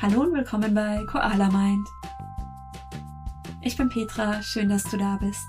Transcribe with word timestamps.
Hallo 0.00 0.20
und 0.20 0.32
willkommen 0.32 0.74
bei 0.74 1.04
Koala 1.06 1.50
Mind. 1.50 1.88
Ich 3.62 3.76
bin 3.76 3.88
Petra, 3.88 4.40
schön, 4.42 4.68
dass 4.68 4.84
du 4.84 4.96
da 4.96 5.16
bist. 5.16 5.44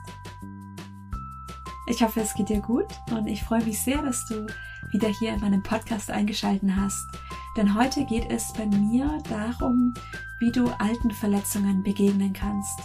Ich 1.88 2.02
hoffe, 2.02 2.22
es 2.22 2.34
geht 2.34 2.50
dir 2.50 2.60
gut 2.60 2.88
und 3.12 3.28
ich 3.28 3.44
freue 3.44 3.64
mich 3.64 3.80
sehr, 3.80 4.02
dass 4.02 4.26
du 4.26 4.48
wieder 4.92 5.08
hier 5.10 5.34
in 5.34 5.42
meinem 5.42 5.62
Podcast 5.62 6.10
eingeschaltet 6.10 6.72
hast. 6.76 7.06
Denn 7.58 7.76
heute 7.76 8.06
geht 8.06 8.32
es 8.32 8.52
bei 8.54 8.66
mir 8.66 9.22
darum, 9.30 9.94
wie 10.40 10.52
du 10.52 10.68
alten 10.80 11.12
Verletzungen 11.12 11.84
begegnen 11.84 12.34
kannst. 12.34 12.80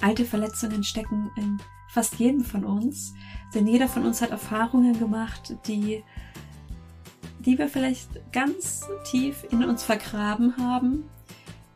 Alte 0.00 0.24
Verletzungen 0.24 0.84
stecken 0.84 1.28
in 1.34 1.60
fast 1.88 2.20
jedem 2.20 2.44
von 2.44 2.64
uns, 2.64 3.14
denn 3.52 3.66
jeder 3.66 3.88
von 3.88 4.06
uns 4.06 4.22
hat 4.22 4.30
Erfahrungen 4.30 4.96
gemacht, 4.96 5.56
die 5.66 6.04
die 7.40 7.58
wir 7.58 7.68
vielleicht 7.68 8.32
ganz 8.32 8.86
tief 9.04 9.44
in 9.50 9.64
uns 9.64 9.82
vergraben 9.82 10.56
haben, 10.58 11.04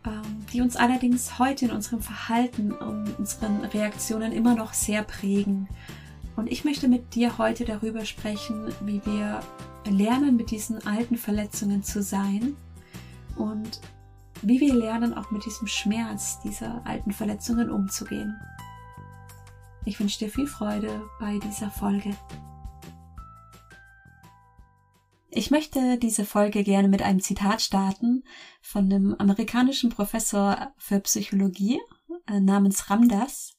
ähm, 0.06 0.44
die 0.52 0.60
uns 0.60 0.76
allerdings 0.76 1.38
heute 1.38 1.66
in 1.66 1.70
unserem 1.70 2.00
Verhalten 2.00 2.72
und 2.72 3.18
unseren 3.18 3.64
Reaktionen 3.64 4.32
immer 4.32 4.54
noch 4.54 4.74
sehr 4.74 5.02
prägen. 5.02 5.68
Und 6.36 6.50
ich 6.50 6.64
möchte 6.64 6.88
mit 6.88 7.14
dir 7.14 7.38
heute 7.38 7.64
darüber 7.64 8.04
sprechen, 8.04 8.72
wie 8.84 9.00
wir 9.04 9.40
lernen, 9.86 10.36
mit 10.36 10.50
diesen 10.50 10.84
alten 10.86 11.16
Verletzungen 11.16 11.82
zu 11.82 12.02
sein 12.02 12.56
und 13.36 13.80
wie 14.42 14.60
wir 14.60 14.74
lernen, 14.74 15.14
auch 15.14 15.30
mit 15.30 15.46
diesem 15.46 15.66
Schmerz 15.66 16.40
dieser 16.42 16.82
alten 16.84 17.12
Verletzungen 17.12 17.70
umzugehen. 17.70 18.36
Ich 19.86 20.00
wünsche 20.00 20.18
dir 20.18 20.30
viel 20.30 20.46
Freude 20.46 21.02
bei 21.20 21.38
dieser 21.38 21.70
Folge. 21.70 22.14
Ich 25.36 25.50
möchte 25.50 25.98
diese 25.98 26.24
Folge 26.24 26.62
gerne 26.62 26.86
mit 26.86 27.02
einem 27.02 27.18
Zitat 27.18 27.60
starten 27.60 28.22
von 28.62 28.84
einem 28.84 29.16
amerikanischen 29.18 29.90
Professor 29.90 30.72
für 30.78 31.00
Psychologie 31.00 31.80
äh, 32.28 32.38
namens 32.38 32.88
Ramdas. 32.88 33.58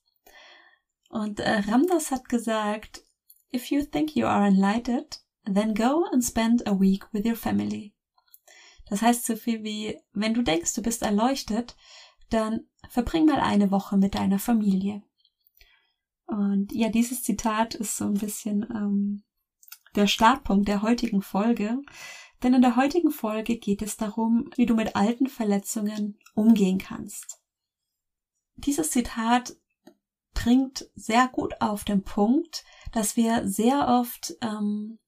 Und 1.09 1.41
äh, 1.41 1.59
Ramdas 1.67 2.11
hat 2.11 2.29
gesagt, 2.29 3.03
If 3.53 3.71
you 3.71 3.83
think 3.83 4.15
you 4.15 4.25
are 4.25 4.47
enlightened, 4.47 5.19
then 5.43 5.75
go 5.75 6.05
and 6.13 6.23
spend 6.23 6.65
a 6.65 6.79
week 6.79 7.11
with 7.11 7.25
your 7.25 7.35
family. 7.35 7.93
Das 8.87 9.01
heißt 9.01 9.25
so 9.25 9.35
viel 9.35 9.61
wie, 9.65 9.99
wenn 10.13 10.33
du 10.33 10.43
denkst, 10.43 10.75
du 10.75 10.81
bist 10.81 11.01
erleuchtet, 11.01 11.75
dann 12.29 12.61
verbring 12.87 13.25
mal 13.25 13.41
eine 13.41 13.69
Woche 13.69 13.97
mit 13.97 14.15
deiner 14.15 14.39
Familie. 14.39 15.03
Und 16.25 16.71
ja, 16.71 16.87
dieses 16.87 17.21
Zitat 17.21 17.75
ist 17.75 17.97
so 17.97 18.05
ein 18.05 18.13
bisschen 18.13 18.63
ähm, 18.73 19.24
der 19.95 20.07
Startpunkt 20.07 20.67
der 20.67 20.81
heutigen 20.81 21.21
Folge. 21.21 21.81
Denn 22.43 22.53
in 22.53 22.61
der 22.61 22.75
heutigen 22.75 23.11
Folge 23.11 23.57
geht 23.57 23.81
es 23.81 23.97
darum, 23.97 24.49
wie 24.55 24.65
du 24.65 24.75
mit 24.75 24.95
alten 24.95 25.27
Verletzungen 25.27 26.19
umgehen 26.35 26.77
kannst. 26.77 27.39
Dieses 28.55 28.91
Zitat 28.91 29.55
bringt 30.33 30.89
sehr 30.95 31.27
gut 31.27 31.61
auf 31.61 31.83
den 31.83 32.03
Punkt, 32.03 32.63
dass 32.91 33.15
wir 33.15 33.47
sehr 33.47 33.87
oft 33.87 34.35
ähm, 34.41 34.99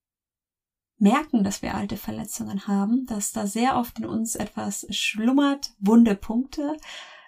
merken, 0.98 1.44
dass 1.44 1.62
wir 1.62 1.76
alte 1.76 1.98
Verletzungen 1.98 2.68
haben, 2.68 3.06
dass 3.06 3.32
da 3.32 3.46
sehr 3.46 3.78
oft 3.78 4.00
in 4.00 4.06
uns 4.06 4.36
etwas 4.36 4.88
schlummert, 4.90 5.74
wunde 5.80 6.16
Punkte, 6.16 6.78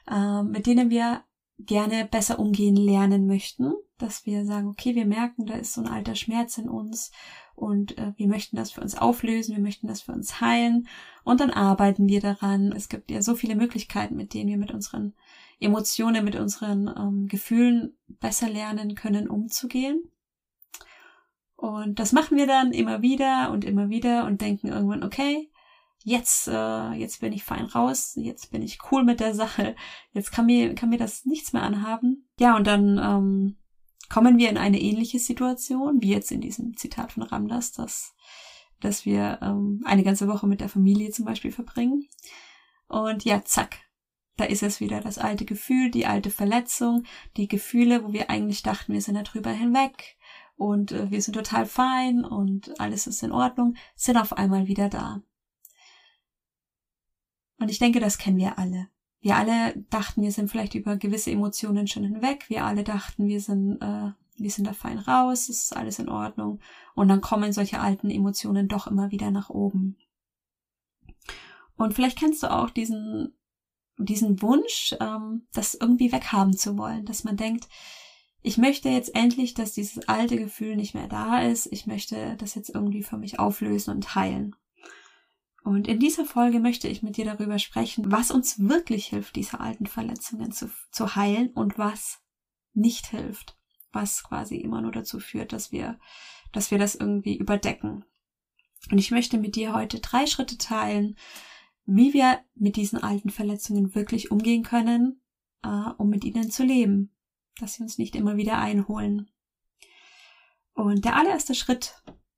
äh, 0.10 0.44
mit 0.44 0.66
denen 0.66 0.90
wir 0.90 1.24
gerne 1.60 2.06
besser 2.06 2.40
umgehen 2.40 2.76
lernen 2.76 3.28
möchten, 3.28 3.74
dass 4.02 4.26
wir 4.26 4.46
sagen, 4.46 4.68
okay, 4.68 4.96
wir 4.96 5.06
merken, 5.06 5.46
da 5.46 5.56
ist 5.56 5.74
so 5.74 5.82
ein 5.82 5.88
alter 5.88 6.16
Schmerz 6.16 6.58
in 6.58 6.70
uns 6.70 7.12
und 7.56 7.98
äh, 7.98 8.14
wir 8.18 8.28
möchten 8.28 8.56
das 8.56 8.72
für 8.72 8.82
uns 8.82 8.96
auflösen, 8.96 9.56
wir 9.56 9.62
möchten 9.62 9.88
das 9.88 10.02
für 10.02 10.14
uns 10.14 10.42
heilen 10.42 10.88
und 11.24 11.40
dann 11.42 11.52
arbeiten 11.52 12.08
wir 12.08 12.22
daran. 12.22 12.72
Es 12.72 12.90
gibt 12.90 13.12
ja 13.12 13.22
so 13.22 13.36
viele 13.36 13.56
Möglichkeiten, 13.56 14.16
mit 14.16 14.34
denen 14.34 14.50
wir 14.50 14.58
mit 14.58 14.72
unseren 14.72 15.14
Emotionen, 15.60 16.24
mit 16.24 16.36
unseren 16.36 16.88
ähm, 16.88 17.28
Gefühlen 17.28 17.98
besser 18.08 18.50
lernen 18.50 18.96
können, 18.96 19.30
umzugehen. 19.30 20.10
Und 21.56 22.00
das 22.00 22.14
machen 22.14 22.38
wir 22.38 22.48
dann 22.48 22.72
immer 22.72 23.02
wieder 23.02 23.52
und 23.52 23.66
immer 23.66 23.90
wieder 23.90 24.26
und 24.26 24.40
denken 24.40 24.70
irgendwann, 24.70 25.04
okay, 25.04 25.50
jetzt, 26.04 26.48
äh, 26.48 26.92
jetzt 26.94 27.20
bin 27.20 27.34
ich 27.34 27.44
fein 27.44 27.66
raus, 27.66 28.14
jetzt 28.16 28.52
bin 28.52 28.62
ich 28.62 28.80
cool 28.92 29.04
mit 29.04 29.20
der 29.20 29.34
Sache, 29.36 29.76
jetzt 30.14 30.32
kann 30.32 30.46
mir, 30.46 30.74
kann 30.76 30.90
mir 30.90 30.98
das 30.98 31.26
nichts 31.26 31.52
mehr 31.52 31.64
anhaben. 31.64 32.30
Ja, 32.40 32.56
und 32.56 32.66
dann 32.66 32.98
ähm, 32.98 33.58
kommen 34.10 34.38
wir 34.38 34.50
in 34.50 34.58
eine 34.58 34.82
ähnliche 34.82 35.20
Situation, 35.20 36.02
wie 36.02 36.10
jetzt 36.10 36.32
in 36.32 36.42
diesem 36.42 36.76
Zitat 36.76 37.14
von 37.14 37.24
Ramdas, 37.24 37.72
dass, 37.72 38.16
dass 38.80 39.06
wir 39.06 39.40
ähm, 39.42 39.82
eine 39.86 40.04
ganze 40.04 40.28
Woche 40.28 40.48
mit 40.48 40.62
der 40.62 40.70
Familie 40.70 41.12
zum 41.12 41.26
Beispiel 41.26 41.52
verbringen. 41.52 42.08
Und 42.88 43.24
ja, 43.24 43.44
zack, 43.46 43.78
da 44.36 44.46
ist 44.46 44.64
es 44.64 44.80
wieder 44.80 45.02
das 45.02 45.18
alte 45.18 45.46
Gefühl, 45.46 45.92
die 45.92 46.06
alte 46.06 46.32
Verletzung, 46.32 47.04
die 47.38 47.48
Gefühle, 47.48 48.04
wo 48.04 48.14
wir 48.14 48.30
eigentlich 48.30 48.64
dachten, 48.64 48.94
wir 48.94 49.02
sind 49.02 49.16
da 49.16 49.24
drüber 49.24 49.52
hinweg 49.52 50.18
und 50.56 50.92
äh, 50.92 51.12
wir 51.12 51.22
sind 51.22 51.34
total 51.34 51.66
fein 51.66 52.26
und 52.26 52.80
alles 52.80 53.06
ist 53.06 53.22
in 53.22 53.32
Ordnung, 53.32 53.76
sind 53.96 54.18
auf 54.18 54.34
einmal 54.34 54.68
wieder 54.68 54.90
da. 54.90 55.22
Und 57.60 57.70
ich 57.70 57.80
denke, 57.80 58.00
das 58.00 58.18
kennen 58.18 58.38
wir 58.38 58.58
alle. 58.58 58.88
Wir 59.22 59.36
alle 59.36 59.76
dachten, 59.90 60.22
wir 60.22 60.32
sind 60.32 60.50
vielleicht 60.50 60.76
über 60.76 60.98
gewisse 60.98 61.32
Emotionen 61.32 61.88
schon 61.88 62.04
hinweg. 62.04 62.46
Wir 62.50 62.66
alle 62.66 62.84
dachten, 62.84 63.28
wir 63.28 63.42
sind, 63.42 63.82
äh, 63.82 64.12
wir 64.38 64.50
sind 64.50 64.66
da 64.66 64.74
fein 64.74 64.98
raus, 64.98 65.50
es 65.50 65.64
ist 65.64 65.76
alles 65.76 66.00
in 66.00 66.10
Ordnung. 66.10 66.60
Und 66.96 67.10
dann 67.10 67.22
kommen 67.22 67.52
solche 67.52 67.80
alten 67.82 68.10
Emotionen 68.10 68.68
doch 68.68 68.88
immer 68.88 69.12
wieder 69.12 69.32
nach 69.32 69.50
oben. 69.50 69.98
Und 71.76 71.94
vielleicht 71.94 72.18
kennst 72.18 72.44
du 72.44 72.52
auch 72.52 72.70
diesen, 72.70 73.34
diesen 73.98 74.42
Wunsch, 74.42 74.96
ähm, 75.00 75.48
das 75.54 75.76
irgendwie 75.76 76.12
weghaben 76.12 76.56
zu 76.56 76.78
wollen, 76.78 77.06
dass 77.06 77.24
man 77.24 77.36
denkt, 77.36 77.68
ich 78.42 78.58
möchte 78.58 78.88
jetzt 78.88 79.16
endlich, 79.16 79.54
dass 79.54 79.74
dieses 79.74 80.08
alte 80.08 80.38
Gefühl 80.38 80.78
nicht 80.78 80.94
mehr 80.94 81.10
da 81.10 81.42
ist. 81.42 81.68
Ich 81.72 81.88
möchte 81.88 82.38
das 82.38 82.56
jetzt 82.56 82.70
irgendwie 82.70 83.04
für 83.04 83.18
mich 83.18 83.38
auflösen 83.38 83.92
und 83.92 84.16
heilen. 84.16 84.56
Und 85.70 85.88
in 85.88 86.00
dieser 86.00 86.26
Folge 86.26 86.60
möchte 86.60 86.88
ich 86.88 87.04
mit 87.04 87.16
dir 87.16 87.26
darüber 87.26 87.60
sprechen, 87.60 88.12
was 88.12 88.32
uns 88.32 88.58
wirklich 88.58 89.06
hilft, 89.06 89.36
diese 89.36 89.60
alten 89.60 89.86
Verletzungen 89.86 90.52
zu, 90.52 90.72
zu 90.92 91.16
heilen 91.16 91.52
und 91.52 91.78
was 91.78 92.24
nicht 92.74 93.06
hilft, 93.06 93.56
was 93.92 94.24
quasi 94.24 94.56
immer 94.56 94.82
nur 94.82 94.92
dazu 94.92 95.20
führt, 95.20 95.54
dass 95.54 95.72
wir, 95.72 96.00
dass 96.52 96.72
wir 96.72 96.80
das 96.80 96.96
irgendwie 96.96 97.38
überdecken. 97.38 98.04
Und 98.90 98.98
ich 98.98 99.12
möchte 99.12 99.38
mit 99.38 99.56
dir 99.56 99.76
heute 99.76 100.00
drei 100.00 100.26
Schritte 100.26 100.58
teilen, 100.58 101.16
wie 101.86 102.16
wir 102.16 102.40
mit 102.56 102.76
diesen 102.76 102.98
alten 102.98 103.30
Verletzungen 103.30 103.94
wirklich 103.94 104.32
umgehen 104.32 104.64
können, 104.64 105.22
äh, 105.62 105.92
um 106.00 106.10
mit 106.10 106.24
ihnen 106.24 106.50
zu 106.50 106.64
leben, 106.64 107.16
dass 107.60 107.76
sie 107.76 107.84
uns 107.84 108.00
nicht 108.00 108.16
immer 108.16 108.38
wieder 108.38 108.58
einholen. 108.58 109.30
Und 110.74 111.06
der 111.06 111.16
allererste 111.16 111.54
Schritt 111.54 111.94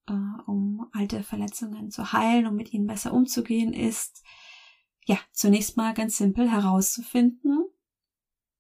äh, 0.08 0.14
um 0.46 0.88
alte 0.94 1.24
Verletzungen 1.24 1.92
zu 1.92 2.14
heilen, 2.14 2.48
um 2.48 2.56
mit 2.56 2.74
ihnen 2.74 2.88
besser 2.88 3.14
umzugehen, 3.14 3.74
ist 3.74 4.24
ja 5.06 5.18
zunächst 5.32 5.78
mal 5.78 5.94
ganz 5.94 6.18
simpel 6.18 6.50
herauszufinden, 6.50 7.66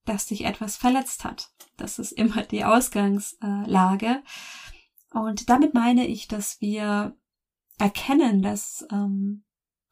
dass 0.05 0.27
dich 0.27 0.45
etwas 0.45 0.77
verletzt 0.77 1.23
hat. 1.23 1.51
Das 1.77 1.99
ist 1.99 2.11
immer 2.11 2.43
die 2.43 2.63
Ausgangslage. 2.63 4.23
Und 5.11 5.49
damit 5.49 5.73
meine 5.73 6.07
ich, 6.07 6.27
dass 6.27 6.59
wir 6.61 7.15
erkennen, 7.77 8.41
dass, 8.41 8.85
ähm, 8.91 9.43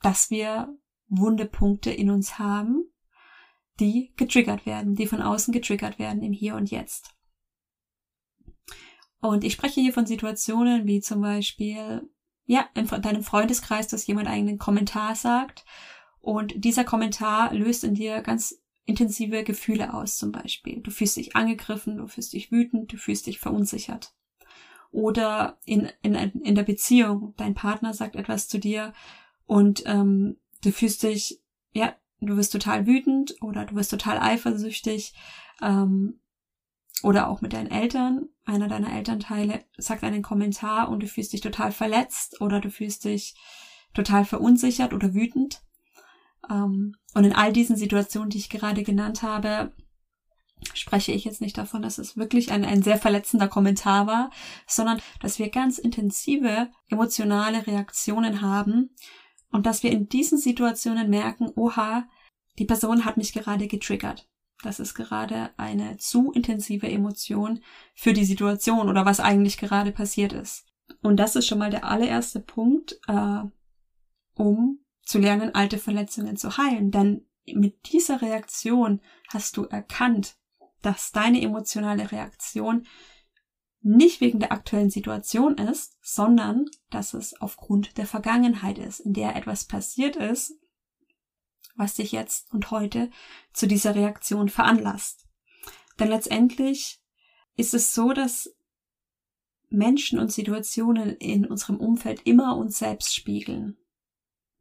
dass 0.02 0.30
wir 0.30 0.76
wunde 1.08 1.46
Punkte 1.46 1.92
in 1.92 2.10
uns 2.10 2.40
haben, 2.40 2.86
die 3.80 4.14
getriggert 4.16 4.66
werden, 4.66 4.96
die 4.96 5.08
von 5.08 5.22
außen 5.22 5.54
getriggert 5.54 6.00
werden 6.00 6.22
im 6.22 6.34
Hier 6.34 6.56
und 6.56 6.72
Jetzt. 6.72 7.16
Und 9.22 9.44
ich 9.44 9.54
spreche 9.54 9.82
hier 9.82 9.94
von 9.94 10.06
Situationen 10.06 10.88
wie 10.88 11.02
zum 11.02 11.22
Beispiel, 11.22 12.10
ja, 12.46 12.68
in 12.74 12.88
deinem 12.88 13.24
Freundeskreis, 13.24 13.88
dass 13.88 14.08
jemand 14.08 14.28
einen 14.28 14.58
Kommentar 14.58 15.16
sagt 15.16 15.66
und 16.20 16.54
dieser 16.56 16.84
Kommentar 16.84 17.54
löst 17.54 17.84
in 17.84 17.96
dir 17.96 18.22
ganz 18.22 18.62
intensive 18.86 19.44
Gefühle 19.44 19.94
aus, 19.94 20.18
zum 20.18 20.32
Beispiel. 20.32 20.82
Du 20.82 20.90
fühlst 20.90 21.18
dich 21.18 21.36
angegriffen, 21.36 21.98
du 21.98 22.08
fühlst 22.08 22.34
dich 22.34 22.52
wütend, 22.52 22.92
du 22.92 22.98
fühlst 22.98 23.28
dich 23.28 23.40
verunsichert. 23.40 24.14
Oder 24.92 25.60
in, 25.66 25.90
in, 26.02 26.16
in 26.16 26.56
der 26.56 26.64
Beziehung, 26.64 27.36
dein 27.38 27.54
Partner 27.54 27.94
sagt 27.94 28.16
etwas 28.16 28.48
zu 28.48 28.58
dir 28.58 28.94
und 29.46 29.84
ähm, 29.86 30.38
du 30.64 30.72
fühlst 30.72 31.04
dich, 31.04 31.40
ja, 31.72 31.96
du 32.20 32.36
wirst 32.36 32.52
total 32.52 32.88
wütend 32.88 33.36
oder 33.42 33.66
du 33.66 33.76
wirst 33.76 33.92
total 33.92 34.18
eifersüchtig 34.18 35.14
ähm, 35.62 36.20
oder 37.04 37.30
auch 37.30 37.42
mit 37.42 37.54
deinen 37.54 37.72
Eltern. 37.72 38.30
Einer 38.46 38.68
deiner 38.68 38.94
Elternteile 38.94 39.64
sagt 39.78 40.04
einen 40.04 40.22
Kommentar 40.22 40.90
und 40.90 41.02
du 41.02 41.08
fühlst 41.08 41.34
dich 41.34 41.42
total 41.42 41.72
verletzt 41.72 42.42
oder 42.42 42.60
du 42.60 42.70
fühlst 42.70 43.06
dich 43.06 43.36
total 43.94 44.26
verunsichert 44.26 44.94
oder 44.94 45.14
wütend. 45.14 45.62
Ähm, 46.50 46.96
und 47.14 47.24
in 47.24 47.34
all 47.34 47.54
diesen 47.54 47.76
Situationen, 47.76 48.30
die 48.30 48.38
ich 48.38 48.50
gerade 48.50 48.84
genannt 48.84 49.24
habe, 49.24 49.72
spreche 50.74 51.12
ich 51.12 51.24
jetzt 51.24 51.42
nicht 51.42 51.58
davon, 51.58 51.82
dass 51.82 51.98
es 51.98 52.18
wirklich 52.18 52.52
ein, 52.52 52.66
ein 52.66 52.84
sehr 52.84 52.98
verletzender 52.98 53.48
Kommentar 53.48 54.08
war, 54.08 54.30
sondern 54.68 55.02
dass 55.22 55.40
wir 55.40 55.50
ganz 55.50 55.78
intensive 55.78 56.70
emotionale 56.90 57.66
Reaktionen 57.66 58.42
haben 58.42 58.90
Und 59.52 59.66
dass 59.66 59.84
wir 59.84 59.92
in 59.92 60.10
diesen 60.10 60.38
Situationen 60.38 61.10
merken, 61.10 61.50
oha, 61.56 62.08
die 62.60 62.66
Person 62.66 63.06
hat 63.06 63.18
mich 63.18 63.34
gerade 63.34 63.68
getriggert. 63.68 64.28
Das 64.62 64.80
ist 64.80 64.94
gerade 64.94 65.52
eine 65.58 65.98
zu 65.98 66.32
intensive 66.32 66.88
Emotion 66.90 67.62
für 67.94 68.14
die 68.14 68.26
Situation 68.26 68.90
oder 68.90 69.06
was 69.06 69.20
eigentlich 69.20 69.58
gerade 69.58 69.92
passiert 69.92 70.34
ist. 70.34 70.66
Und 71.02 71.18
das 71.18 71.36
ist 71.36 71.48
schon 71.48 71.60
mal 71.60 71.70
der 71.70 71.86
allererste 71.86 72.40
Punkt, 72.40 73.00
äh, 73.08 73.42
um 74.36 74.80
zu 75.04 75.18
lernen, 75.18 75.56
alte 75.56 75.78
Verletzungen 75.78 76.36
zu 76.36 76.58
heilen. 76.58 76.92
Denn 76.92 77.26
mit 77.46 77.92
dieser 77.92 78.22
Reaktion 78.22 79.02
hast 79.30 79.58
du 79.58 79.64
erkannt, 79.66 80.36
dass 80.82 81.12
deine 81.12 81.42
emotionale 81.42 82.12
Reaktion 82.12 82.86
nicht 83.82 84.20
wegen 84.20 84.40
der 84.40 84.52
aktuellen 84.52 84.90
Situation 84.90 85.58
ist, 85.58 85.98
sondern 86.02 86.66
dass 86.90 87.14
es 87.14 87.40
aufgrund 87.40 87.98
der 87.98 88.06
Vergangenheit 88.06 88.78
ist, 88.78 89.00
in 89.00 89.14
der 89.14 89.36
etwas 89.36 89.66
passiert 89.66 90.18
ist, 90.18 90.54
was 91.80 91.96
dich 91.96 92.12
jetzt 92.12 92.54
und 92.54 92.70
heute 92.72 93.10
zu 93.54 93.68
dieser 93.68 93.96
Reaktion 93.96 94.50
veranlasst. 94.50 95.28
Denn 95.98 96.10
letztendlich 96.10 97.00
ist 97.56 97.74
es 97.74 97.94
so, 97.94 98.14
dass 98.14 98.54
Menschen 99.70 100.20
und 100.20 100.32
Situationen 100.32 101.16
in 101.18 101.46
unserem 101.46 101.78
Umfeld 101.78 102.22
immer 102.26 102.58
uns 102.58 102.80
selbst 102.80 103.16
spiegeln. 103.16 103.78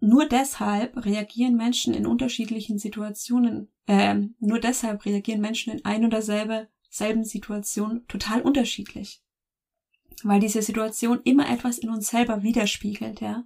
Nur 0.00 0.26
deshalb 0.26 1.04
reagieren 1.04 1.56
Menschen 1.56 1.92
in 1.92 2.06
unterschiedlichen 2.06 2.78
Situationen, 2.78 3.68
äh, 3.86 4.14
nur 4.38 4.60
deshalb 4.60 5.04
reagieren 5.04 5.40
Menschen 5.40 5.72
in 5.72 5.84
ein 5.84 6.04
oder 6.04 6.22
selbe, 6.22 6.68
selben 6.88 7.24
Situation 7.24 8.06
total 8.06 8.42
unterschiedlich. 8.42 9.22
Weil 10.22 10.40
diese 10.40 10.62
Situation 10.62 11.20
immer 11.24 11.48
etwas 11.50 11.78
in 11.78 11.90
uns 11.90 12.08
selber 12.08 12.42
widerspiegelt, 12.42 13.20
ja. 13.20 13.44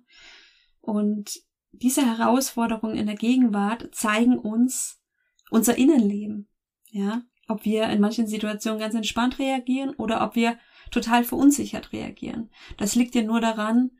Und 0.81 1.43
diese 1.73 2.07
Herausforderungen 2.07 2.97
in 2.97 3.07
der 3.07 3.17
Gegenwart 3.17 3.95
zeigen 3.95 4.39
uns 4.39 5.03
unser 5.51 5.77
Innenleben, 5.77 6.49
ja. 6.91 7.23
Ob 7.49 7.65
wir 7.65 7.89
in 7.89 8.01
manchen 8.01 8.27
Situationen 8.29 8.79
ganz 8.79 8.95
entspannt 8.95 9.39
reagieren 9.39 9.91
oder 9.97 10.25
ob 10.25 10.37
wir 10.37 10.59
total 10.91 11.25
verunsichert 11.25 11.93
reagieren. 11.93 12.51
Das 12.79 12.95
liegt 12.95 13.15
ja 13.15 13.23
nur 13.23 13.41
daran, 13.41 13.91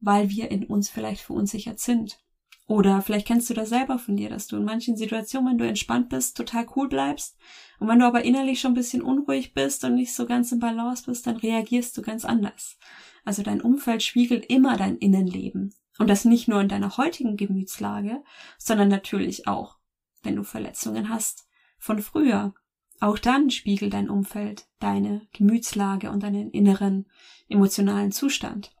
weil 0.00 0.28
wir 0.28 0.50
in 0.50 0.64
uns 0.64 0.90
vielleicht 0.90 1.22
verunsichert 1.22 1.80
sind. 1.80 2.20
Oder 2.66 3.02
vielleicht 3.02 3.26
kennst 3.26 3.48
du 3.50 3.54
das 3.54 3.68
selber 3.68 3.98
von 3.98 4.16
dir, 4.16 4.30
dass 4.30 4.46
du 4.46 4.56
in 4.56 4.64
manchen 4.64 4.96
Situationen, 4.96 5.50
wenn 5.50 5.58
du 5.58 5.66
entspannt 5.66 6.08
bist, 6.08 6.36
total 6.36 6.66
cool 6.76 6.88
bleibst. 6.88 7.36
Und 7.78 7.88
wenn 7.88 7.98
du 7.98 8.06
aber 8.06 8.24
innerlich 8.24 8.60
schon 8.60 8.72
ein 8.72 8.76
bisschen 8.76 9.02
unruhig 9.02 9.52
bist 9.52 9.84
und 9.84 9.94
nicht 9.94 10.14
so 10.14 10.26
ganz 10.26 10.52
im 10.52 10.60
Balance 10.60 11.04
bist, 11.04 11.26
dann 11.26 11.36
reagierst 11.36 11.96
du 11.96 12.02
ganz 12.02 12.24
anders. 12.24 12.78
Also 13.24 13.42
dein 13.42 13.60
Umfeld 13.60 14.02
spiegelt 14.02 14.46
immer 14.46 14.76
dein 14.76 14.96
Innenleben. 14.96 15.74
Und 15.98 16.08
das 16.08 16.24
nicht 16.24 16.48
nur 16.48 16.60
in 16.60 16.68
deiner 16.68 16.96
heutigen 16.96 17.36
Gemütslage, 17.36 18.22
sondern 18.58 18.88
natürlich 18.88 19.46
auch, 19.46 19.78
wenn 20.22 20.36
du 20.36 20.42
Verletzungen 20.42 21.08
hast 21.08 21.46
von 21.78 22.00
früher. 22.00 22.54
Auch 23.00 23.18
dann 23.18 23.50
spiegelt 23.50 23.92
dein 23.92 24.08
Umfeld 24.08 24.66
deine 24.80 25.26
Gemütslage 25.32 26.10
und 26.10 26.22
deinen 26.22 26.50
inneren 26.50 27.06
emotionalen 27.48 28.12
Zustand. 28.12 28.74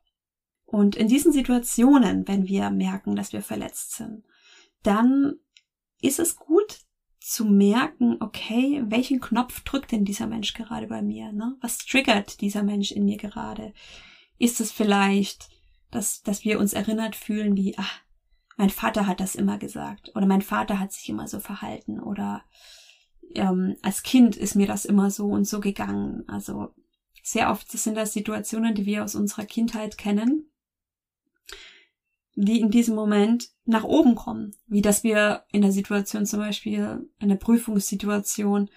Und 0.64 0.96
in 0.96 1.08
diesen 1.08 1.32
Situationen, 1.32 2.26
wenn 2.26 2.48
wir 2.48 2.70
merken, 2.70 3.14
dass 3.14 3.32
wir 3.32 3.42
verletzt 3.42 3.92
sind, 3.92 4.24
dann 4.82 5.34
ist 6.00 6.18
es 6.18 6.36
gut 6.36 6.80
zu 7.20 7.44
merken, 7.46 8.18
okay, 8.20 8.82
welchen 8.86 9.20
Knopf 9.20 9.60
drückt 9.60 9.92
denn 9.92 10.04
dieser 10.04 10.26
Mensch 10.26 10.52
gerade 10.52 10.86
bei 10.88 11.00
mir? 11.00 11.32
Ne? 11.32 11.56
Was 11.60 11.78
triggert 11.78 12.40
dieser 12.40 12.62
Mensch 12.62 12.92
in 12.92 13.04
mir 13.06 13.16
gerade? 13.16 13.72
Ist 14.38 14.60
es 14.60 14.70
vielleicht, 14.70 15.48
dass, 15.94 16.22
dass 16.22 16.44
wir 16.44 16.58
uns 16.58 16.72
erinnert 16.72 17.16
fühlen, 17.16 17.56
wie, 17.56 17.74
ach, 17.78 18.00
mein 18.56 18.70
Vater 18.70 19.06
hat 19.06 19.20
das 19.20 19.34
immer 19.34 19.58
gesagt 19.58 20.12
oder 20.14 20.26
mein 20.26 20.42
Vater 20.42 20.78
hat 20.78 20.92
sich 20.92 21.08
immer 21.08 21.26
so 21.26 21.40
verhalten 21.40 22.00
oder 22.00 22.44
ähm, 23.34 23.76
als 23.82 24.02
Kind 24.02 24.36
ist 24.36 24.54
mir 24.54 24.66
das 24.66 24.84
immer 24.84 25.10
so 25.10 25.26
und 25.26 25.44
so 25.44 25.60
gegangen. 25.60 26.24
Also 26.28 26.72
sehr 27.22 27.50
oft 27.50 27.70
sind 27.70 27.96
das 27.96 28.12
Situationen, 28.12 28.74
die 28.74 28.86
wir 28.86 29.02
aus 29.02 29.14
unserer 29.14 29.44
Kindheit 29.44 29.98
kennen 29.98 30.50
die 32.36 32.60
in 32.60 32.70
diesem 32.70 32.94
Moment 32.94 33.48
nach 33.64 33.84
oben 33.84 34.14
kommen. 34.14 34.54
Wie 34.66 34.82
dass 34.82 35.04
wir 35.04 35.44
in 35.52 35.62
der 35.62 35.72
Situation 35.72 36.26
zum 36.26 36.40
Beispiel, 36.40 37.08
in 37.20 37.28
der 37.28 37.36
Prüfungssituation 37.36 38.70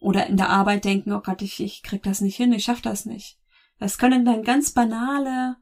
oder 0.00 0.26
in 0.26 0.36
der 0.36 0.50
Arbeit 0.50 0.84
denken, 0.84 1.12
oh 1.12 1.20
Gott, 1.20 1.42
ich, 1.42 1.60
ich 1.60 1.82
krieg 1.82 2.02
das 2.02 2.20
nicht 2.20 2.36
hin, 2.36 2.52
ich 2.52 2.64
schaff 2.64 2.80
das 2.80 3.06
nicht. 3.06 3.38
Das 3.78 3.98
können 3.98 4.24
dann 4.24 4.42
ganz 4.42 4.72
banale 4.72 5.56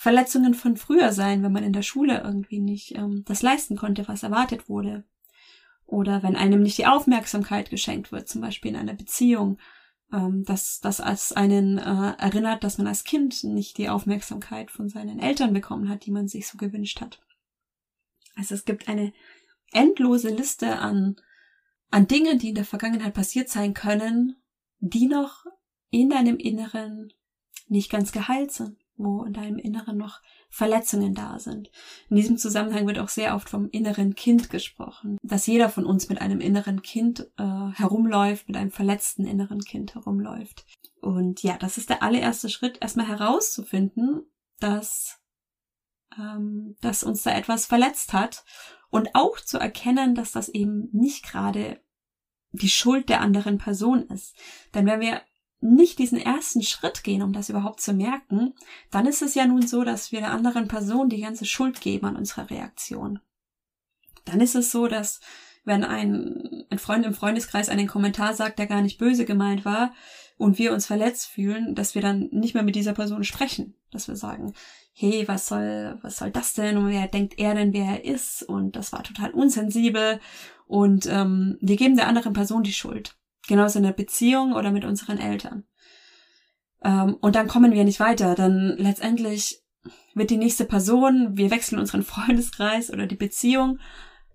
Verletzungen 0.00 0.54
von 0.54 0.76
früher 0.76 1.12
sein, 1.12 1.42
wenn 1.42 1.50
man 1.52 1.64
in 1.64 1.72
der 1.72 1.82
Schule 1.82 2.22
irgendwie 2.22 2.60
nicht 2.60 2.94
ähm, 2.94 3.24
das 3.26 3.42
leisten 3.42 3.76
konnte, 3.76 4.06
was 4.06 4.22
erwartet 4.22 4.68
wurde. 4.68 5.04
Oder 5.86 6.22
wenn 6.22 6.36
einem 6.36 6.62
nicht 6.62 6.78
die 6.78 6.86
Aufmerksamkeit 6.86 7.68
geschenkt 7.70 8.12
wird, 8.12 8.28
zum 8.28 8.40
Beispiel 8.40 8.70
in 8.70 8.76
einer 8.76 8.94
Beziehung 8.94 9.58
ähm, 10.12 10.44
dass 10.44 10.80
das 10.80 11.00
als 11.00 11.32
einen 11.32 11.78
äh, 11.78 12.12
erinnert, 12.18 12.64
dass 12.64 12.78
man 12.78 12.86
als 12.86 13.04
Kind 13.04 13.44
nicht 13.44 13.76
die 13.76 13.88
Aufmerksamkeit 13.88 14.70
von 14.70 14.88
seinen 14.88 15.18
Eltern 15.18 15.52
bekommen 15.52 15.88
hat, 15.88 16.06
die 16.06 16.10
man 16.10 16.28
sich 16.28 16.46
so 16.46 16.56
gewünscht 16.56 17.00
hat. 17.00 17.20
Also 18.34 18.54
es 18.54 18.64
gibt 18.64 18.88
eine 18.88 19.12
endlose 19.72 20.30
Liste 20.30 20.78
an, 20.78 21.16
an 21.90 22.06
Dingen, 22.06 22.38
die 22.38 22.50
in 22.50 22.54
der 22.54 22.64
Vergangenheit 22.64 23.12
passiert 23.12 23.48
sein 23.48 23.74
können, 23.74 24.36
die 24.78 25.06
noch 25.06 25.44
in 25.90 26.08
deinem 26.08 26.38
Inneren 26.38 27.12
nicht 27.66 27.90
ganz 27.90 28.12
geheilt 28.12 28.52
sind, 28.52 28.78
wo 28.98 29.22
in 29.22 29.32
deinem 29.32 29.58
Inneren 29.58 29.96
noch 29.96 30.20
Verletzungen 30.50 31.14
da 31.14 31.38
sind. 31.38 31.70
In 32.10 32.16
diesem 32.16 32.36
Zusammenhang 32.36 32.86
wird 32.86 32.98
auch 32.98 33.08
sehr 33.08 33.34
oft 33.34 33.48
vom 33.48 33.70
inneren 33.70 34.14
Kind 34.14 34.50
gesprochen, 34.50 35.18
dass 35.22 35.46
jeder 35.46 35.68
von 35.68 35.86
uns 35.86 36.08
mit 36.08 36.20
einem 36.20 36.40
inneren 36.40 36.82
Kind 36.82 37.30
äh, 37.38 37.70
herumläuft, 37.74 38.48
mit 38.48 38.56
einem 38.56 38.70
verletzten 38.70 39.24
inneren 39.26 39.60
Kind 39.60 39.94
herumläuft. 39.94 40.66
Und 41.00 41.42
ja, 41.42 41.56
das 41.56 41.78
ist 41.78 41.90
der 41.90 42.02
allererste 42.02 42.48
Schritt, 42.48 42.78
erstmal 42.80 43.06
herauszufinden, 43.06 44.22
dass, 44.58 45.20
ähm, 46.18 46.76
dass 46.80 47.04
uns 47.04 47.22
da 47.22 47.30
etwas 47.30 47.66
verletzt 47.66 48.12
hat 48.12 48.44
und 48.90 49.14
auch 49.14 49.38
zu 49.40 49.58
erkennen, 49.58 50.14
dass 50.14 50.32
das 50.32 50.48
eben 50.48 50.88
nicht 50.92 51.24
gerade 51.24 51.80
die 52.52 52.68
Schuld 52.68 53.08
der 53.08 53.20
anderen 53.20 53.58
Person 53.58 54.02
ist. 54.04 54.34
Denn 54.74 54.86
wenn 54.86 55.00
wir 55.00 55.20
nicht 55.60 55.98
diesen 55.98 56.18
ersten 56.18 56.62
Schritt 56.62 57.02
gehen, 57.02 57.22
um 57.22 57.32
das 57.32 57.48
überhaupt 57.48 57.80
zu 57.80 57.92
merken, 57.92 58.54
dann 58.90 59.06
ist 59.06 59.22
es 59.22 59.34
ja 59.34 59.46
nun 59.46 59.66
so, 59.66 59.84
dass 59.84 60.12
wir 60.12 60.20
der 60.20 60.30
anderen 60.30 60.68
Person 60.68 61.08
die 61.08 61.20
ganze 61.20 61.46
Schuld 61.46 61.80
geben 61.80 62.06
an 62.06 62.16
unserer 62.16 62.48
Reaktion. 62.48 63.18
Dann 64.24 64.40
ist 64.40 64.54
es 64.54 64.70
so, 64.70 64.86
dass 64.86 65.20
wenn 65.64 65.84
ein, 65.84 66.64
ein 66.70 66.78
Freund 66.78 67.04
im 67.04 67.14
Freundeskreis 67.14 67.68
einen 67.68 67.86
Kommentar 67.86 68.34
sagt, 68.34 68.58
der 68.58 68.66
gar 68.66 68.82
nicht 68.82 68.98
böse 68.98 69.24
gemeint 69.24 69.64
war 69.64 69.92
und 70.36 70.58
wir 70.58 70.72
uns 70.72 70.86
verletzt 70.86 71.26
fühlen, 71.26 71.74
dass 71.74 71.94
wir 71.94 72.02
dann 72.02 72.28
nicht 72.30 72.54
mehr 72.54 72.62
mit 72.62 72.76
dieser 72.76 72.94
Person 72.94 73.24
sprechen. 73.24 73.74
Dass 73.90 74.06
wir 74.06 74.16
sagen, 74.16 74.54
hey, 74.92 75.26
was 75.26 75.46
soll, 75.46 75.98
was 76.02 76.18
soll 76.18 76.30
das 76.30 76.54
denn? 76.54 76.76
Und 76.76 76.88
wer 76.88 77.08
denkt 77.08 77.38
er 77.38 77.54
denn, 77.54 77.72
wer 77.72 77.84
er 77.84 78.04
ist? 78.04 78.42
Und 78.42 78.76
das 78.76 78.92
war 78.92 79.02
total 79.02 79.32
unsensibel. 79.32 80.20
Und 80.66 81.06
ähm, 81.06 81.58
wir 81.60 81.76
geben 81.76 81.96
der 81.96 82.06
anderen 82.06 82.32
Person 82.32 82.62
die 82.62 82.72
Schuld. 82.72 83.17
Genauso 83.48 83.78
in 83.78 83.84
der 83.84 83.92
Beziehung 83.92 84.52
oder 84.52 84.70
mit 84.70 84.84
unseren 84.84 85.18
Eltern. 85.18 85.64
Ähm, 86.84 87.16
und 87.20 87.34
dann 87.34 87.48
kommen 87.48 87.72
wir 87.72 87.82
nicht 87.82 87.98
weiter. 87.98 88.36
Dann 88.36 88.76
letztendlich 88.76 89.64
wird 90.14 90.30
die 90.30 90.36
nächste 90.36 90.64
Person, 90.64 91.36
wir 91.36 91.50
wechseln 91.50 91.80
unseren 91.80 92.02
Freundeskreis 92.04 92.92
oder 92.92 93.06
die 93.06 93.16
Beziehung 93.16 93.80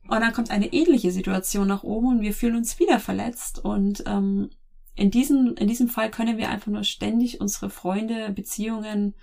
und 0.08 0.20
dann 0.20 0.34
kommt 0.34 0.51
eine 0.51 0.74
ähnliche 0.74 1.12
Situation 1.12 1.67
nach 1.67 1.84
oben 1.84 2.08
und 2.08 2.22
wir 2.22 2.34
fühlen 2.34 2.58
uns 2.58 2.79
wieder 2.79 3.00
verletzt. 3.00 3.63
Und 3.63 4.03
ähm, 4.05 4.50
in, 4.96 5.12
diesem, 5.12 5.55
in 5.55 5.67
diesem 5.67 5.88
Fall 5.88 6.12
können 6.12 6.38
wir 6.38 6.50
einfach 6.50 6.72
nur 6.72 6.84
ständig 6.84 7.39
unsere 7.39 7.70
Freunde, 7.70 8.32
Beziehungen, 8.32 9.13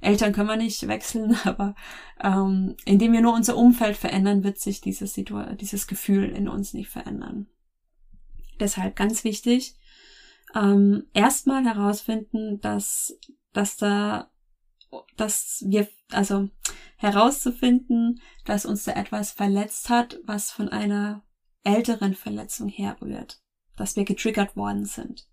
Eltern 0.00 0.32
können 0.32 0.48
wir 0.48 0.56
nicht 0.56 0.88
wechseln, 0.88 1.36
aber 1.44 1.74
ähm, 2.22 2.76
indem 2.84 3.12
wir 3.12 3.20
nur 3.20 3.34
unser 3.34 3.56
Umfeld 3.56 3.96
verändern, 3.96 4.42
wird 4.42 4.58
sich 4.58 4.80
dieses, 4.80 5.14
Situ 5.14 5.40
dieses 5.60 5.86
Gefühl 5.86 6.28
in 6.30 6.48
uns 6.48 6.74
nicht 6.74 6.88
verändern. 6.88 7.46
Deshalb 8.62 8.94
ganz 8.94 9.24
wichtig, 9.24 9.74
ähm, 10.54 11.08
erstmal 11.14 11.64
herausfinden, 11.64 12.60
dass, 12.60 13.18
dass 13.52 13.76
da, 13.76 14.30
dass 15.16 15.64
wir, 15.66 15.88
also 16.12 16.48
herauszufinden, 16.96 18.20
dass 18.44 18.64
uns 18.64 18.84
da 18.84 18.92
etwas 18.92 19.32
verletzt 19.32 19.88
hat, 19.88 20.20
was 20.26 20.52
von 20.52 20.68
einer 20.68 21.24
älteren 21.64 22.14
Verletzung 22.14 22.68
herrührt, 22.68 23.42
dass 23.74 23.96
wir 23.96 24.04
getriggert 24.04 24.54
worden 24.54 24.84
sind. 24.84 25.26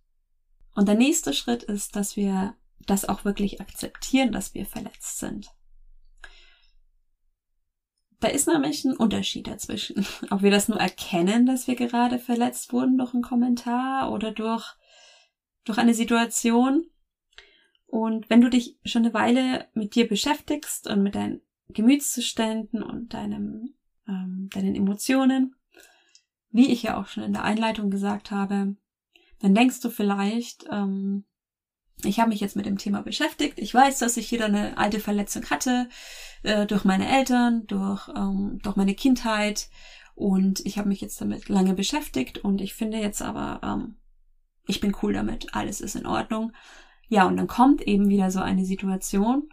Und 0.74 0.88
der 0.88 0.95
nächste 0.95 1.31
Schritt 1.33 1.62
ist, 1.62 1.95
dass 1.95 2.15
wir 2.15 2.55
das 2.88 3.05
auch 3.05 3.25
wirklich 3.25 3.62
akzeptieren, 3.62 4.31
dass 4.31 4.55
wir 4.55 4.65
verletzt 4.65 5.19
sind. 5.19 5.51
Da 8.19 8.27
ist 8.27 8.47
nämlich 8.47 8.83
ein 8.83 8.97
Unterschied 8.97 9.47
dazwischen. 9.47 10.05
Ob 10.29 10.41
wir 10.41 10.51
das 10.51 10.67
nur 10.67 10.79
erkennen, 10.79 11.45
dass 11.45 11.67
wir 11.67 11.75
gerade 11.75 12.19
verletzt 12.19 12.73
wurden 12.73 12.97
durch 12.97 13.13
einen 13.13 13.23
Kommentar 13.23 14.11
oder 14.11 14.31
durch, 14.31 14.65
durch 15.63 15.77
eine 15.77 15.93
Situation. 15.93 16.85
Und 17.85 18.29
wenn 18.29 18.41
du 18.41 18.49
dich 18.49 18.77
schon 18.85 19.03
eine 19.03 19.13
Weile 19.13 19.67
mit 19.73 19.95
dir 19.95 20.07
beschäftigst 20.07 20.88
und 20.88 21.01
mit, 21.01 21.15
dein, 21.15 21.41
Gemütszuständen 21.69 22.81
und 22.83 23.13
deinem, 23.13 23.75
ähm, 24.07 24.49
deinen 24.51 24.75
Emotionen. 24.75 25.55
Wie 26.51 26.71
ich 26.71 26.83
ja 26.83 26.99
auch 26.99 27.07
schon 27.07 27.23
in 27.23 27.33
der 27.33 27.43
Einleitung 27.43 27.91
gesagt 27.91 28.31
habe, 28.31 28.75
dann 29.39 29.55
denkst 29.55 29.81
du 29.81 29.89
vielleicht, 29.89 30.65
ähm, 30.71 31.25
ich 32.03 32.20
habe 32.20 32.29
mich 32.29 32.39
jetzt 32.39 32.56
mit 32.56 32.65
dem 32.65 32.77
Thema 32.77 33.01
beschäftigt. 33.01 33.60
Ich 33.60 33.74
weiß, 33.74 34.00
dass 34.00 34.18
ich 34.18 34.32
wieder 34.32 34.46
eine 34.46 34.77
alte 34.77 35.00
Verletzung 35.00 35.46
hatte 35.50 35.89
äh, 36.44 36.65
durch 36.65 36.86
meine 36.86 37.10
Eltern, 37.10 37.65
durch, 37.68 38.08
ähm, 38.15 38.60
durch 38.63 38.75
meine 38.75 38.96
Kindheit 38.96 39.70
und 40.15 40.65
ich 40.65 40.77
habe 40.77 40.89
mich 40.89 41.01
jetzt 41.01 41.20
damit 41.22 41.50
lange 41.50 41.74
beschäftigt 41.74 42.39
und 42.39 42.62
ich 42.62 42.74
finde 42.74 42.98
jetzt 42.98 43.22
aber, 43.22 43.62
ähm, 43.63 43.96
ich 44.68 44.79
bin 44.79 44.96
cool 45.01 45.13
damit, 45.13 45.56
alles 45.56 45.82
ist 45.82 45.96
in 45.96 46.06
Ordnung. 46.06 46.53
Ja, 47.08 47.25
und 47.25 47.38
dann 47.38 47.48
kommt 47.48 47.82
eben 47.82 48.10
wieder 48.10 48.29
so 48.29 48.39
eine 48.39 48.65
Situation, 48.65 49.50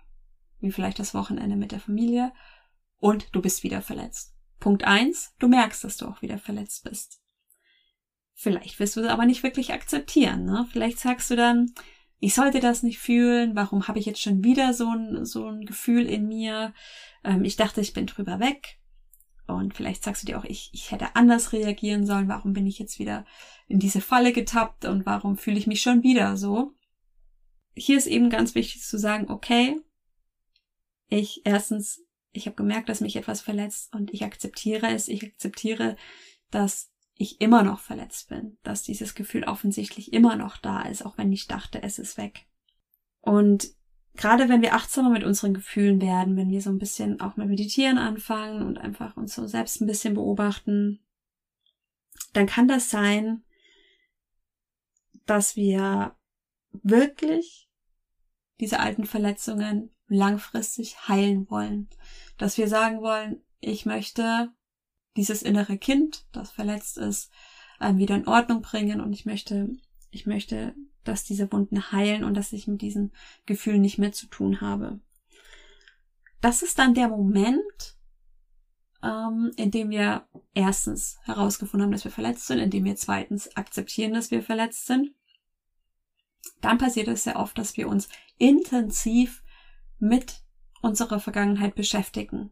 wie 0.60 0.72
vielleicht 0.72 0.98
das 0.98 1.14
Wochenende 1.14 1.56
mit 1.56 1.72
der 1.72 1.80
Familie, 1.80 2.32
und 2.98 3.34
du 3.34 3.40
bist 3.40 3.62
wieder 3.62 3.82
verletzt. 3.82 4.34
Punkt 4.58 4.84
eins: 4.84 5.34
du 5.38 5.48
merkst, 5.48 5.84
dass 5.84 5.96
du 5.96 6.06
auch 6.06 6.22
wieder 6.22 6.38
verletzt 6.38 6.84
bist. 6.84 7.20
Vielleicht 8.34 8.78
wirst 8.78 8.96
du 8.96 9.00
es 9.00 9.06
aber 9.06 9.24
nicht 9.24 9.42
wirklich 9.42 9.72
akzeptieren. 9.72 10.44
Ne? 10.44 10.66
Vielleicht 10.70 10.98
sagst 10.98 11.30
du 11.30 11.36
dann, 11.36 11.72
ich 12.18 12.34
sollte 12.34 12.60
das 12.60 12.82
nicht 12.82 12.98
fühlen, 12.98 13.54
warum 13.54 13.88
habe 13.88 13.98
ich 13.98 14.06
jetzt 14.06 14.22
schon 14.22 14.42
wieder 14.42 14.72
so 14.72 14.88
ein, 14.88 15.24
so 15.24 15.46
ein 15.46 15.66
Gefühl 15.66 16.06
in 16.06 16.26
mir? 16.26 16.72
Ähm, 17.24 17.44
ich 17.44 17.56
dachte, 17.56 17.80
ich 17.80 17.92
bin 17.92 18.06
drüber 18.06 18.40
weg. 18.40 18.78
Und 19.46 19.74
vielleicht 19.74 20.02
sagst 20.02 20.22
du 20.22 20.26
dir 20.26 20.38
auch, 20.38 20.44
ich, 20.44 20.70
ich 20.72 20.90
hätte 20.90 21.14
anders 21.14 21.52
reagieren 21.52 22.04
sollen, 22.04 22.28
warum 22.28 22.52
bin 22.52 22.66
ich 22.66 22.78
jetzt 22.78 22.98
wieder 22.98 23.24
in 23.68 23.78
diese 23.78 24.00
Falle 24.00 24.32
getappt 24.32 24.84
und 24.84 25.06
warum 25.06 25.36
fühle 25.36 25.58
ich 25.58 25.66
mich 25.66 25.82
schon 25.82 26.02
wieder 26.02 26.36
so? 26.36 26.72
Hier 27.76 27.98
ist 27.98 28.06
eben 28.06 28.30
ganz 28.30 28.54
wichtig 28.54 28.82
zu 28.82 28.98
sagen, 28.98 29.30
okay, 29.30 29.78
ich 31.08 31.42
erstens, 31.44 32.02
ich 32.32 32.46
habe 32.46 32.56
gemerkt, 32.56 32.88
dass 32.88 33.00
mich 33.00 33.14
etwas 33.14 33.40
verletzt 33.40 33.94
und 33.94 34.12
ich 34.12 34.24
akzeptiere 34.24 34.88
es, 34.88 35.06
ich 35.06 35.22
akzeptiere, 35.22 35.96
dass 36.50 36.90
ich 37.16 37.40
immer 37.40 37.62
noch 37.62 37.80
verletzt 37.80 38.28
bin, 38.28 38.58
dass 38.62 38.82
dieses 38.82 39.14
Gefühl 39.14 39.44
offensichtlich 39.44 40.12
immer 40.12 40.36
noch 40.36 40.58
da 40.58 40.82
ist, 40.82 41.04
auch 41.04 41.16
wenn 41.16 41.32
ich 41.32 41.46
dachte, 41.46 41.82
es 41.82 41.98
ist 41.98 42.18
weg. 42.18 42.46
Und 43.20 43.68
gerade 44.14 44.48
wenn 44.48 44.62
wir 44.62 44.74
achtsamer 44.74 45.10
mit 45.10 45.24
unseren 45.24 45.54
Gefühlen 45.54 46.00
werden, 46.00 46.36
wenn 46.36 46.50
wir 46.50 46.60
so 46.60 46.70
ein 46.70 46.78
bisschen 46.78 47.20
auch 47.20 47.36
mit 47.36 47.48
Meditieren 47.48 47.98
anfangen 47.98 48.62
und 48.66 48.78
einfach 48.78 49.16
uns 49.16 49.34
so 49.34 49.46
selbst 49.46 49.80
ein 49.80 49.86
bisschen 49.86 50.14
beobachten, 50.14 51.00
dann 52.34 52.46
kann 52.46 52.68
das 52.68 52.90
sein, 52.90 53.44
dass 55.24 55.56
wir 55.56 56.14
wirklich 56.70 57.70
diese 58.60 58.78
alten 58.78 59.06
Verletzungen 59.06 59.90
langfristig 60.06 61.08
heilen 61.08 61.48
wollen. 61.50 61.88
Dass 62.38 62.58
wir 62.58 62.68
sagen 62.68 63.00
wollen, 63.00 63.42
ich 63.60 63.86
möchte 63.86 64.52
dieses 65.16 65.42
innere 65.42 65.78
Kind, 65.78 66.26
das 66.32 66.50
verletzt 66.50 66.98
ist, 66.98 67.30
wieder 67.80 68.14
in 68.14 68.26
Ordnung 68.26 68.62
bringen 68.62 69.00
und 69.00 69.12
ich 69.12 69.26
möchte, 69.26 69.68
ich 70.10 70.26
möchte, 70.26 70.74
dass 71.04 71.24
diese 71.24 71.52
Wunden 71.52 71.92
heilen 71.92 72.24
und 72.24 72.34
dass 72.34 72.52
ich 72.52 72.66
mit 72.66 72.80
diesen 72.80 73.12
Gefühlen 73.44 73.82
nicht 73.82 73.98
mehr 73.98 74.12
zu 74.12 74.26
tun 74.26 74.60
habe. 74.60 75.00
Das 76.40 76.62
ist 76.62 76.78
dann 76.78 76.94
der 76.94 77.08
Moment, 77.08 77.96
ähm, 79.02 79.52
in 79.56 79.70
dem 79.70 79.90
wir 79.90 80.26
erstens 80.54 81.18
herausgefunden 81.24 81.84
haben, 81.84 81.92
dass 81.92 82.04
wir 82.04 82.10
verletzt 82.10 82.46
sind, 82.46 82.58
in 82.58 82.70
dem 82.70 82.84
wir 82.84 82.96
zweitens 82.96 83.54
akzeptieren, 83.56 84.14
dass 84.14 84.30
wir 84.30 84.42
verletzt 84.42 84.86
sind. 84.86 85.14
Dann 86.60 86.78
passiert 86.78 87.08
es 87.08 87.24
sehr 87.24 87.36
oft, 87.36 87.58
dass 87.58 87.76
wir 87.76 87.88
uns 87.88 88.08
intensiv 88.38 89.42
mit 89.98 90.42
unserer 90.82 91.20
Vergangenheit 91.20 91.74
beschäftigen. 91.74 92.50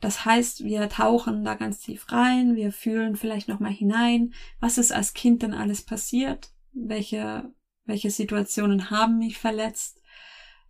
Das 0.00 0.24
heißt, 0.24 0.64
wir 0.64 0.88
tauchen 0.88 1.44
da 1.44 1.54
ganz 1.54 1.80
tief 1.80 2.12
rein, 2.12 2.54
wir 2.54 2.72
fühlen 2.72 3.16
vielleicht 3.16 3.48
nochmal 3.48 3.72
hinein, 3.72 4.34
was 4.60 4.78
ist 4.78 4.92
als 4.92 5.14
Kind 5.14 5.42
denn 5.42 5.54
alles 5.54 5.82
passiert, 5.82 6.50
welche, 6.72 7.50
welche 7.84 8.10
Situationen 8.10 8.90
haben 8.90 9.18
mich 9.18 9.38
verletzt, 9.38 10.02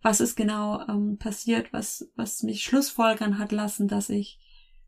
was 0.01 0.21
ist 0.21 0.35
genau 0.35 0.81
ähm, 0.87 1.17
passiert, 1.17 1.73
was, 1.73 2.09
was 2.15 2.43
mich 2.43 2.63
Schlussfolgern 2.63 3.37
hat 3.37 3.51
lassen, 3.51 3.87
dass 3.87 4.09
ich 4.09 4.39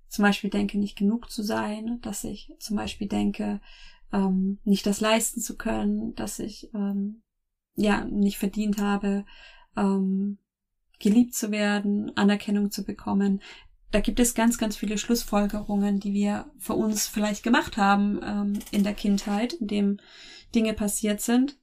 zum 0.08 0.24
Beispiel 0.24 0.50
denke, 0.50 0.79
nicht 0.79 0.98
genug 0.98 1.29
zu 1.29 1.43
sein, 1.43 2.00
dass 2.01 2.24
ich 2.24 2.51
zum 2.60 2.77
Beispiel 2.77 3.08
denke, 3.08 3.60
ähm, 4.12 4.60
nicht 4.63 4.86
das 4.86 5.01
leisten 5.01 5.41
zu 5.41 5.58
können, 5.58 6.15
dass 6.15 6.39
ich 6.39 6.74
ähm, 6.74 7.22
ja 7.75 8.05
nicht 8.05 8.38
verdient 8.38 8.79
habe, 8.79 9.25
ähm, 9.75 10.39
geliebt 11.00 11.34
zu 11.34 11.51
werden, 11.51 12.15
Anerkennung 12.17 12.72
zu 12.72 12.84
bekommen, 12.84 13.41
da 13.91 14.00
gibt 14.00 14.19
es 14.19 14.36
ganz, 14.36 14.58
ganz 14.58 14.75
viele 14.77 14.98
Schlussfolgerungen, 14.98 16.00
die 16.00 16.13
wir 16.13 16.51
für 16.58 16.74
uns 16.74 17.08
vielleicht 17.08 17.43
gemacht 17.43 17.77
haben 17.77 18.19
ähm, 18.24 18.60
in 18.72 18.84
der 18.84 18.93
Kindheit, 18.93 19.53
in 19.53 19.67
dem 19.67 19.98
Dinge 20.53 20.74
passiert 20.74 21.22
sind. 21.22 21.58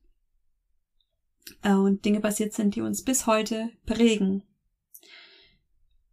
Äh, 1.62 1.74
und 1.74 2.04
Dinge 2.04 2.20
passiert 2.20 2.52
sind, 2.52 2.74
die 2.74 2.80
uns 2.80 3.04
bis 3.04 3.26
heute 3.26 3.70
prägen. 3.86 4.42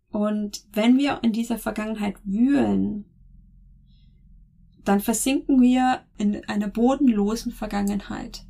Und 0.10 0.64
wenn 0.72 1.00
wir 1.00 1.20
in 1.24 1.34
dieser 1.34 1.58
Vergangenheit 1.58 2.18
wühlen, 2.24 3.06
dann 4.86 5.00
versinken 5.00 5.62
wir 5.62 6.06
in 6.18 6.48
einer 6.48 6.68
bodenlosen 6.68 7.52
Vergangenheit. 7.52 8.46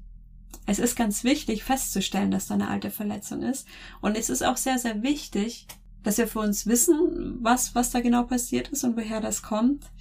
Es 0.66 0.80
ist 0.80 0.96
ganz 0.96 1.24
wichtig 1.24 1.64
festzustellen, 1.64 2.32
dass 2.32 2.48
da 2.48 2.56
eine 2.56 2.70
alte 2.70 2.90
Verletzung 2.90 3.44
ist. 3.44 3.68
Und 4.02 4.18
es 4.18 4.30
ist 4.30 4.44
auch 4.44 4.58
sehr, 4.58 4.80
sehr 4.80 5.04
wichtig, 5.04 5.68
dass 6.04 6.18
wir 6.18 6.28
für 6.28 6.40
uns 6.40 6.68
wissen, 6.68 7.40
was, 7.42 7.76
was 7.76 7.92
da 7.92 8.02
genau 8.02 8.24
passiert 8.24 8.70
ist 8.70 8.84
und 8.84 8.96
woher 8.96 9.22
das 9.22 9.42
kommt. 9.42 9.92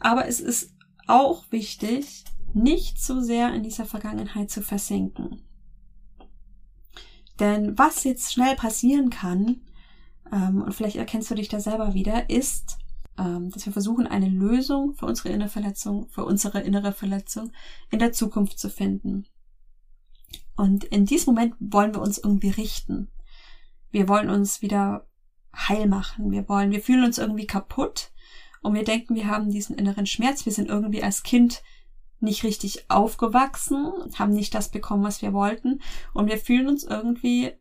Aber 0.00 0.26
es 0.26 0.40
ist 0.40 0.72
auch 1.06 1.44
wichtig, 1.50 2.24
nicht 2.54 3.02
zu 3.02 3.22
sehr 3.22 3.54
in 3.54 3.62
dieser 3.62 3.86
Vergangenheit 3.86 4.50
zu 4.50 4.62
versinken. 4.62 5.42
Denn 7.40 7.76
was 7.78 8.04
jetzt 8.04 8.32
schnell 8.32 8.54
passieren 8.56 9.10
kann, 9.10 9.62
ähm, 10.30 10.62
und 10.62 10.74
vielleicht 10.74 10.96
erkennst 10.96 11.30
du 11.30 11.34
dich 11.34 11.48
da 11.48 11.60
selber 11.60 11.94
wieder, 11.94 12.30
ist, 12.30 12.78
ähm, 13.18 13.50
dass 13.50 13.66
wir 13.66 13.72
versuchen, 13.72 14.06
eine 14.06 14.28
Lösung 14.28 14.94
für 14.94 15.06
unsere 15.06 15.30
innere 15.30 15.48
Verletzung, 15.48 16.08
für 16.08 16.24
unsere 16.24 16.60
innere 16.60 16.92
Verletzung 16.92 17.52
in 17.90 17.98
der 17.98 18.12
Zukunft 18.12 18.58
zu 18.58 18.70
finden. 18.70 19.26
Und 20.56 20.84
in 20.84 21.06
diesem 21.06 21.34
Moment 21.34 21.54
wollen 21.58 21.94
wir 21.94 22.02
uns 22.02 22.18
irgendwie 22.18 22.50
richten. 22.50 23.10
Wir 23.90 24.08
wollen 24.08 24.30
uns 24.30 24.62
wieder 24.62 25.06
heil 25.54 25.86
machen. 25.86 26.30
Wir 26.30 26.48
wollen, 26.48 26.70
wir 26.70 26.80
fühlen 26.80 27.04
uns 27.04 27.18
irgendwie 27.18 27.46
kaputt 27.46 28.10
und 28.62 28.74
wir 28.74 28.84
denken, 28.84 29.14
wir 29.14 29.26
haben 29.26 29.50
diesen 29.50 29.76
inneren 29.76 30.06
Schmerz. 30.06 30.44
Wir 30.46 30.52
sind 30.52 30.68
irgendwie 30.68 31.02
als 31.02 31.22
Kind 31.22 31.62
nicht 32.20 32.44
richtig 32.44 32.88
aufgewachsen, 32.88 33.92
haben 34.14 34.32
nicht 34.32 34.54
das 34.54 34.70
bekommen, 34.70 35.02
was 35.02 35.22
wir 35.22 35.32
wollten 35.32 35.80
und 36.14 36.28
wir 36.28 36.38
fühlen 36.38 36.68
uns 36.68 36.84
irgendwie 36.84 37.52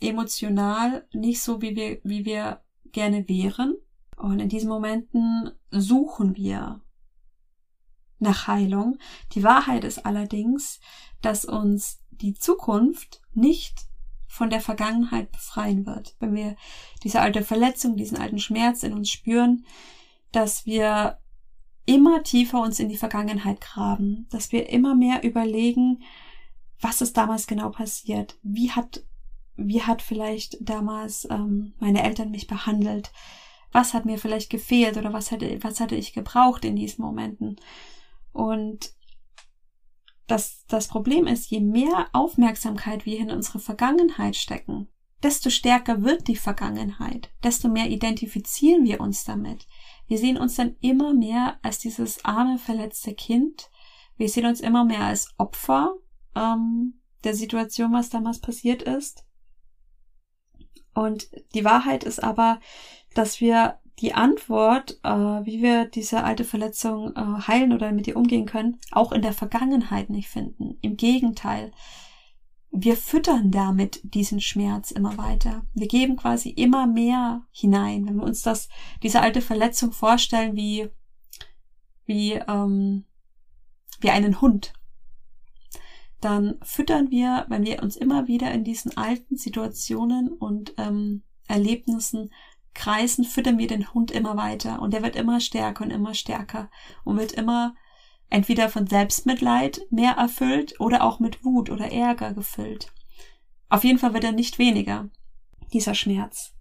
emotional 0.00 1.06
nicht 1.12 1.42
so, 1.42 1.62
wie 1.62 1.74
wir, 1.74 2.00
wie 2.04 2.24
wir 2.24 2.62
gerne 2.92 3.28
wären. 3.28 3.74
Und 4.16 4.40
in 4.40 4.48
diesen 4.48 4.68
Momenten 4.68 5.50
suchen 5.70 6.36
wir 6.36 6.80
nach 8.18 8.46
Heilung. 8.46 8.98
Die 9.32 9.42
Wahrheit 9.42 9.84
ist 9.84 10.06
allerdings, 10.06 10.80
dass 11.20 11.44
uns 11.44 12.00
die 12.10 12.34
Zukunft 12.34 13.20
nicht 13.32 13.86
von 14.36 14.50
der 14.50 14.60
Vergangenheit 14.60 15.32
befreien 15.32 15.86
wird. 15.86 16.14
Wenn 16.20 16.34
wir 16.34 16.56
diese 17.02 17.20
alte 17.20 17.42
Verletzung, 17.42 17.96
diesen 17.96 18.18
alten 18.18 18.38
Schmerz 18.38 18.82
in 18.82 18.92
uns 18.92 19.10
spüren, 19.10 19.64
dass 20.30 20.66
wir 20.66 21.18
immer 21.86 22.22
tiefer 22.22 22.60
uns 22.60 22.78
in 22.78 22.88
die 22.88 22.98
Vergangenheit 22.98 23.60
graben, 23.60 24.26
dass 24.30 24.52
wir 24.52 24.68
immer 24.68 24.94
mehr 24.94 25.24
überlegen, 25.24 26.02
was 26.80 27.00
ist 27.00 27.16
damals 27.16 27.46
genau 27.46 27.70
passiert, 27.70 28.38
wie 28.42 28.70
hat 28.70 29.02
wie 29.58 29.80
hat 29.80 30.02
vielleicht 30.02 30.58
damals 30.60 31.26
ähm, 31.30 31.72
meine 31.78 32.04
Eltern 32.04 32.30
mich 32.30 32.46
behandelt, 32.46 33.10
was 33.72 33.94
hat 33.94 34.04
mir 34.04 34.18
vielleicht 34.18 34.50
gefehlt 34.50 34.98
oder 34.98 35.14
was 35.14 35.32
hatte 35.32 35.62
was 35.62 35.80
hatte 35.80 35.94
ich 35.94 36.12
gebraucht 36.12 36.66
in 36.66 36.76
diesen 36.76 37.02
Momenten? 37.02 37.56
Und 38.32 38.92
das, 40.26 40.64
das 40.66 40.88
Problem 40.88 41.26
ist, 41.26 41.50
je 41.50 41.60
mehr 41.60 42.08
Aufmerksamkeit 42.12 43.06
wir 43.06 43.18
in 43.18 43.30
unsere 43.30 43.60
Vergangenheit 43.60 44.36
stecken, 44.36 44.88
desto 45.22 45.50
stärker 45.50 46.02
wird 46.02 46.28
die 46.28 46.36
Vergangenheit, 46.36 47.30
desto 47.42 47.68
mehr 47.68 47.88
identifizieren 47.88 48.84
wir 48.84 49.00
uns 49.00 49.24
damit. 49.24 49.66
Wir 50.06 50.18
sehen 50.18 50.36
uns 50.36 50.56
dann 50.56 50.76
immer 50.80 51.14
mehr 51.14 51.58
als 51.62 51.78
dieses 51.78 52.24
arme, 52.24 52.58
verletzte 52.58 53.14
Kind. 53.14 53.70
Wir 54.16 54.28
sehen 54.28 54.46
uns 54.46 54.60
immer 54.60 54.84
mehr 54.84 55.02
als 55.02 55.34
Opfer 55.38 55.94
ähm, 56.34 57.00
der 57.24 57.34
Situation, 57.34 57.92
was 57.92 58.10
damals 58.10 58.40
passiert 58.40 58.82
ist. 58.82 59.24
Und 60.94 61.28
die 61.54 61.64
Wahrheit 61.64 62.04
ist 62.04 62.22
aber, 62.22 62.60
dass 63.14 63.40
wir 63.40 63.80
die 64.00 64.14
Antwort, 64.14 64.98
äh, 65.02 65.08
wie 65.08 65.62
wir 65.62 65.86
diese 65.86 66.22
alte 66.24 66.44
Verletzung 66.44 67.14
äh, 67.16 67.20
heilen 67.46 67.72
oder 67.72 67.92
mit 67.92 68.06
ihr 68.06 68.16
umgehen 68.16 68.46
können, 68.46 68.78
auch 68.90 69.12
in 69.12 69.22
der 69.22 69.32
Vergangenheit 69.32 70.10
nicht 70.10 70.28
finden. 70.28 70.78
Im 70.82 70.96
Gegenteil. 70.96 71.72
wir 72.78 72.96
füttern 72.96 73.50
damit 73.50 74.00
diesen 74.02 74.40
Schmerz 74.40 74.90
immer 74.90 75.16
weiter. 75.16 75.64
Wir 75.72 75.88
geben 75.88 76.16
quasi 76.16 76.50
immer 76.50 76.86
mehr 76.86 77.46
hinein. 77.50 78.06
Wenn 78.06 78.16
wir 78.16 78.24
uns 78.24 78.42
das, 78.42 78.68
diese 79.02 79.22
alte 79.22 79.40
Verletzung 79.40 79.92
vorstellen 79.92 80.56
wie, 80.56 80.90
wie, 82.04 82.34
ähm, 82.34 83.04
wie 84.00 84.10
einen 84.10 84.42
Hund, 84.42 84.74
dann 86.20 86.56
füttern 86.62 87.10
wir, 87.10 87.46
wenn 87.48 87.64
wir 87.64 87.82
uns 87.82 87.96
immer 87.96 88.26
wieder 88.26 88.52
in 88.52 88.64
diesen 88.64 88.96
alten 88.96 89.36
Situationen 89.36 90.28
und 90.28 90.74
ähm, 90.76 91.22
Erlebnissen 91.48 92.30
kreisen, 92.76 93.24
füttern 93.24 93.58
wir 93.58 93.66
den 93.66 93.92
Hund 93.92 94.12
immer 94.12 94.36
weiter 94.36 94.80
und 94.80 94.92
der 94.92 95.02
wird 95.02 95.16
immer 95.16 95.40
stärker 95.40 95.84
und 95.84 95.90
immer 95.90 96.14
stärker 96.14 96.70
und 97.04 97.18
wird 97.18 97.32
immer 97.32 97.74
entweder 98.30 98.68
von 98.68 98.86
Selbstmitleid 98.86 99.80
mehr 99.90 100.12
erfüllt 100.12 100.78
oder 100.80 101.02
auch 101.02 101.18
mit 101.18 101.44
Wut 101.44 101.70
oder 101.70 101.90
Ärger 101.90 102.34
gefüllt. 102.34 102.92
Auf 103.68 103.82
jeden 103.82 103.98
Fall 103.98 104.14
wird 104.14 104.24
er 104.24 104.32
nicht 104.32 104.58
weniger, 104.58 105.10
dieser 105.72 105.94
Schmerz. 105.94 106.52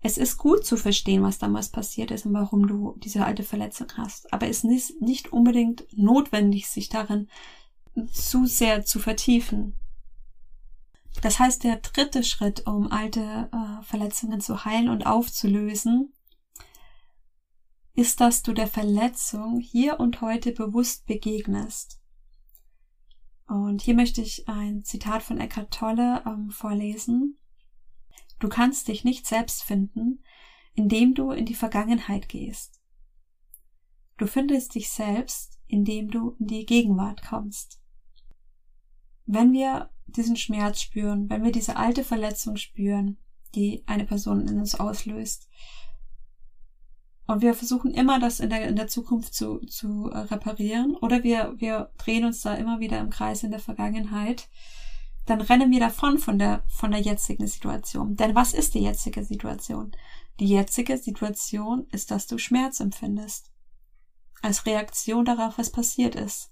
Es 0.00 0.18
ist 0.18 0.36
gut 0.36 0.66
zu 0.66 0.76
verstehen, 0.76 1.22
was 1.22 1.38
damals 1.38 1.70
passiert 1.70 2.10
ist 2.10 2.26
und 2.26 2.34
warum 2.34 2.66
du 2.66 2.94
diese 2.98 3.24
alte 3.24 3.42
Verletzung 3.42 3.88
hast, 3.96 4.32
aber 4.32 4.48
es 4.48 4.62
ist 4.62 5.00
nicht 5.00 5.32
unbedingt 5.32 5.86
notwendig, 5.92 6.68
sich 6.68 6.90
darin 6.90 7.28
zu 8.12 8.44
sehr 8.46 8.84
zu 8.84 8.98
vertiefen. 8.98 9.74
Das 11.22 11.38
heißt, 11.38 11.64
der 11.64 11.76
dritte 11.76 12.22
Schritt, 12.22 12.66
um 12.66 12.90
alte 12.90 13.48
äh, 13.52 13.82
Verletzungen 13.82 14.40
zu 14.40 14.64
heilen 14.64 14.88
und 14.88 15.06
aufzulösen, 15.06 16.12
ist, 17.94 18.20
dass 18.20 18.42
du 18.42 18.52
der 18.52 18.66
Verletzung 18.66 19.60
hier 19.60 20.00
und 20.00 20.20
heute 20.20 20.52
bewusst 20.52 21.06
begegnest. 21.06 22.00
Und 23.46 23.82
hier 23.82 23.94
möchte 23.94 24.20
ich 24.20 24.48
ein 24.48 24.84
Zitat 24.84 25.22
von 25.22 25.38
Eckhart 25.38 25.72
Tolle 25.72 26.22
ähm, 26.26 26.50
vorlesen. 26.50 27.38
Du 28.40 28.48
kannst 28.48 28.88
dich 28.88 29.04
nicht 29.04 29.26
selbst 29.26 29.62
finden, 29.62 30.24
indem 30.74 31.14
du 31.14 31.30
in 31.30 31.46
die 31.46 31.54
Vergangenheit 31.54 32.28
gehst. 32.28 32.80
Du 34.16 34.26
findest 34.26 34.74
dich 34.74 34.90
selbst, 34.90 35.60
indem 35.66 36.10
du 36.10 36.36
in 36.40 36.46
die 36.46 36.66
Gegenwart 36.66 37.22
kommst. 37.22 37.80
Wenn 39.26 39.52
wir 39.52 39.90
diesen 40.06 40.36
Schmerz 40.36 40.80
spüren, 40.80 41.28
wenn 41.30 41.44
wir 41.44 41.52
diese 41.52 41.76
alte 41.76 42.04
Verletzung 42.04 42.56
spüren, 42.56 43.18
die 43.54 43.82
eine 43.86 44.04
Person 44.04 44.46
in 44.46 44.58
uns 44.58 44.74
auslöst, 44.74 45.48
und 47.26 47.40
wir 47.40 47.54
versuchen 47.54 47.92
immer, 47.92 48.20
das 48.20 48.40
in 48.40 48.50
der, 48.50 48.68
in 48.68 48.76
der 48.76 48.88
Zukunft 48.88 49.34
zu, 49.34 49.58
zu 49.60 50.10
äh, 50.10 50.18
reparieren. 50.18 50.94
Oder 50.96 51.22
wir, 51.22 51.54
wir 51.56 51.90
drehen 51.96 52.24
uns 52.24 52.42
da 52.42 52.54
immer 52.54 52.80
wieder 52.80 53.00
im 53.00 53.10
Kreis 53.10 53.42
in 53.42 53.50
der 53.50 53.60
Vergangenheit. 53.60 54.48
Dann 55.24 55.40
rennen 55.40 55.70
wir 55.70 55.80
davon 55.80 56.18
von 56.18 56.38
der, 56.38 56.62
von 56.68 56.90
der 56.90 57.00
jetzigen 57.00 57.46
Situation. 57.46 58.16
Denn 58.16 58.34
was 58.34 58.52
ist 58.52 58.74
die 58.74 58.82
jetzige 58.82 59.24
Situation? 59.24 59.92
Die 60.38 60.46
jetzige 60.46 60.98
Situation 60.98 61.86
ist, 61.92 62.10
dass 62.10 62.26
du 62.26 62.36
Schmerz 62.36 62.80
empfindest. 62.80 63.50
Als 64.42 64.66
Reaktion 64.66 65.24
darauf, 65.24 65.56
was 65.56 65.72
passiert 65.72 66.14
ist. 66.16 66.50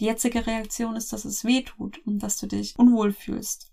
Die 0.00 0.04
jetzige 0.04 0.46
Reaktion 0.46 0.96
ist, 0.96 1.12
dass 1.12 1.24
es 1.24 1.44
weh 1.44 1.62
tut 1.62 1.98
und 2.06 2.20
dass 2.20 2.38
du 2.38 2.46
dich 2.46 2.78
unwohl 2.78 3.12
fühlst. 3.12 3.72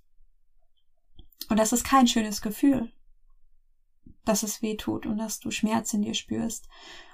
Und 1.50 1.58
das 1.60 1.74
ist 1.74 1.84
kein 1.84 2.08
schönes 2.08 2.42
Gefühl 2.42 2.92
dass 4.26 4.44
es 4.44 4.62
weh 4.62 4.76
tut 4.76 5.06
und 5.06 5.18
dass 5.18 5.40
du 5.40 5.52
Schmerz 5.52 5.94
in 5.94 6.02
dir 6.02 6.14
spürst. 6.14 6.68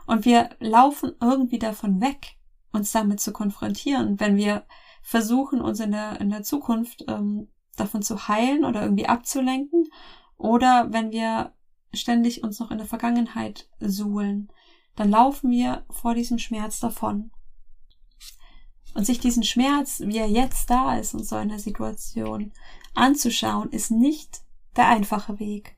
Und 0.08 0.25
wir 0.25 0.50
laufen 0.60 1.12
irgendwie 1.22 1.60
davon 1.60 2.01
weg, 2.01 2.38
uns 2.72 2.91
damit 2.91 3.20
zu 3.20 3.32
konfrontieren, 3.34 4.20
wenn 4.20 4.38
wir 4.38 4.65
versuchen, 5.03 5.62
uns 5.62 5.80
in 5.80 5.91
der, 5.91 6.20
in 6.22 6.30
der 6.30 6.44
Zukunft 6.44 7.06
ähm, 7.08 7.50
davon 7.75 8.01
zu 8.01 8.27
heilen 8.27 8.65
oder 8.65 8.84
irgendwie 8.84 9.08
abzulenken 9.08 9.88
oder 10.38 10.88
wenn 10.91 11.12
wir 11.12 11.53
ständig 11.94 12.44
uns 12.44 12.60
noch 12.60 12.72
in 12.72 12.77
der 12.77 12.88
Vergangenheit 12.88 13.70
suhlen, 13.80 14.51
dann 14.96 15.10
laufen 15.10 15.51
wir 15.51 15.86
vor 15.90 16.14
diesem 16.14 16.38
Schmerz 16.38 16.79
davon. 16.79 17.31
Und 18.94 19.06
sich 19.06 19.20
diesen 19.20 19.44
Schmerz, 19.44 20.01
wie 20.06 20.18
er 20.18 20.30
jetzt 20.30 20.70
da 20.70 20.98
ist 20.98 21.14
in 21.14 21.24
so 21.24 21.36
einer 21.36 21.60
Situation, 21.60 22.51
anzuschauen, 22.94 23.70
ist 23.70 23.92
nicht 23.92 24.42
der 24.75 24.88
einfache 24.88 25.40
Weg. 25.40 25.77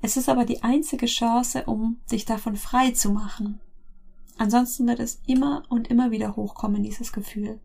Es 0.00 0.16
ist 0.16 0.28
aber 0.28 0.44
die 0.44 0.62
einzige 0.62 1.06
Chance, 1.06 1.64
um 1.64 2.00
sich 2.06 2.24
davon 2.24 2.56
frei 2.56 2.90
zu 2.90 3.10
machen. 3.10 3.60
Ansonsten 4.36 4.86
wird 4.86 5.00
es 5.00 5.22
immer 5.26 5.62
und 5.68 5.88
immer 5.88 6.10
wieder 6.10 6.36
hochkommen, 6.36 6.82
dieses 6.82 7.12
Gefühl. 7.12 7.60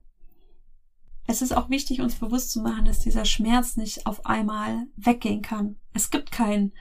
Es 1.27 1.41
ist 1.41 1.51
auch 1.51 1.69
wichtig, 1.69 2.01
uns 2.01 2.15
bewusst 2.15 2.51
zu 2.51 2.61
machen, 2.61 2.85
dass 2.85 3.01
dieser 3.01 3.25
Schmerz 3.25 3.77
nicht 3.77 4.07
auf 4.07 4.25
einmal 4.25 4.87
weggehen 4.95 5.41
kann. 5.41 5.75
Es 5.93 6.09
gibt 6.09 6.31
kein, 6.31 6.71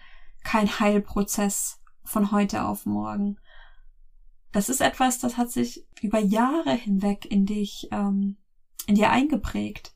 kein 0.42 0.80
Heilprozess 0.80 1.80
von 2.02 2.32
heute 2.32 2.64
auf 2.64 2.86
morgen. 2.86 3.38
Das 4.52 4.68
ist 4.68 4.80
etwas, 4.80 5.18
das 5.18 5.36
hat 5.36 5.50
sich 5.50 5.86
über 6.00 6.18
Jahre 6.18 6.72
hinweg 6.72 7.26
in 7.26 7.44
dich, 7.44 7.88
ähm, 7.90 8.36
in 8.86 8.94
dir 8.94 9.10
eingeprägt. 9.10 9.94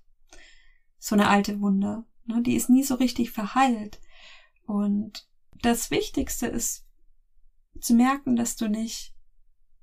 So 0.98 1.14
eine 1.14 1.28
alte 1.28 1.60
Wunde. 1.60 2.04
Ne? 2.26 2.42
Die 2.42 2.54
ist 2.54 2.68
nie 2.68 2.82
so 2.82 2.96
richtig 2.96 3.30
verheilt. 3.30 4.00
Und 4.66 5.26
das 5.62 5.90
Wichtigste 5.90 6.46
ist 6.46 6.86
zu 7.80 7.94
merken, 7.94 8.36
dass 8.36 8.56
du 8.56 8.68
nicht 8.68 9.14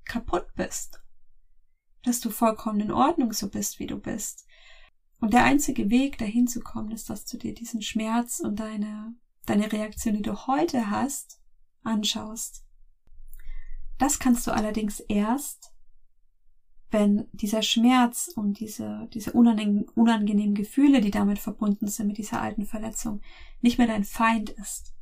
kaputt 0.04 0.46
bist, 0.54 1.00
dass 2.02 2.20
du 2.20 2.30
vollkommen 2.30 2.80
in 2.80 2.92
Ordnung 2.92 3.32
so 3.32 3.48
bist, 3.48 3.78
wie 3.78 3.86
du 3.86 3.96
bist. 3.96 4.46
Und 5.20 5.34
der 5.34 5.44
einzige 5.44 5.90
Weg, 5.90 6.18
dahin 6.18 6.46
zu 6.46 6.60
kommen, 6.60 6.92
ist, 6.92 7.10
dass 7.10 7.26
du 7.26 7.36
dir 7.36 7.54
diesen 7.54 7.82
Schmerz 7.82 8.40
und 8.40 8.58
deine, 8.58 9.14
deine 9.44 9.70
Reaktion, 9.70 10.14
die 10.14 10.22
du 10.22 10.46
heute 10.46 10.90
hast, 10.90 11.40
anschaust. 11.82 12.64
Das 14.00 14.18
kannst 14.18 14.48
du 14.48 14.50
allerdings 14.50 14.98
erst, 14.98 15.72
wenn 16.90 17.28
dieser 17.32 17.62
Schmerz 17.62 18.32
und 18.34 18.58
diese, 18.58 19.08
diese 19.14 19.32
unangenehmen, 19.32 19.88
unangenehmen 19.90 20.56
Gefühle, 20.56 21.00
die 21.00 21.12
damit 21.12 21.38
verbunden 21.38 21.86
sind, 21.86 22.08
mit 22.08 22.18
dieser 22.18 22.42
alten 22.42 22.66
Verletzung, 22.66 23.20
nicht 23.60 23.78
mehr 23.78 23.86
dein 23.86 24.02
Feind 24.02 24.50
ist 24.50 24.92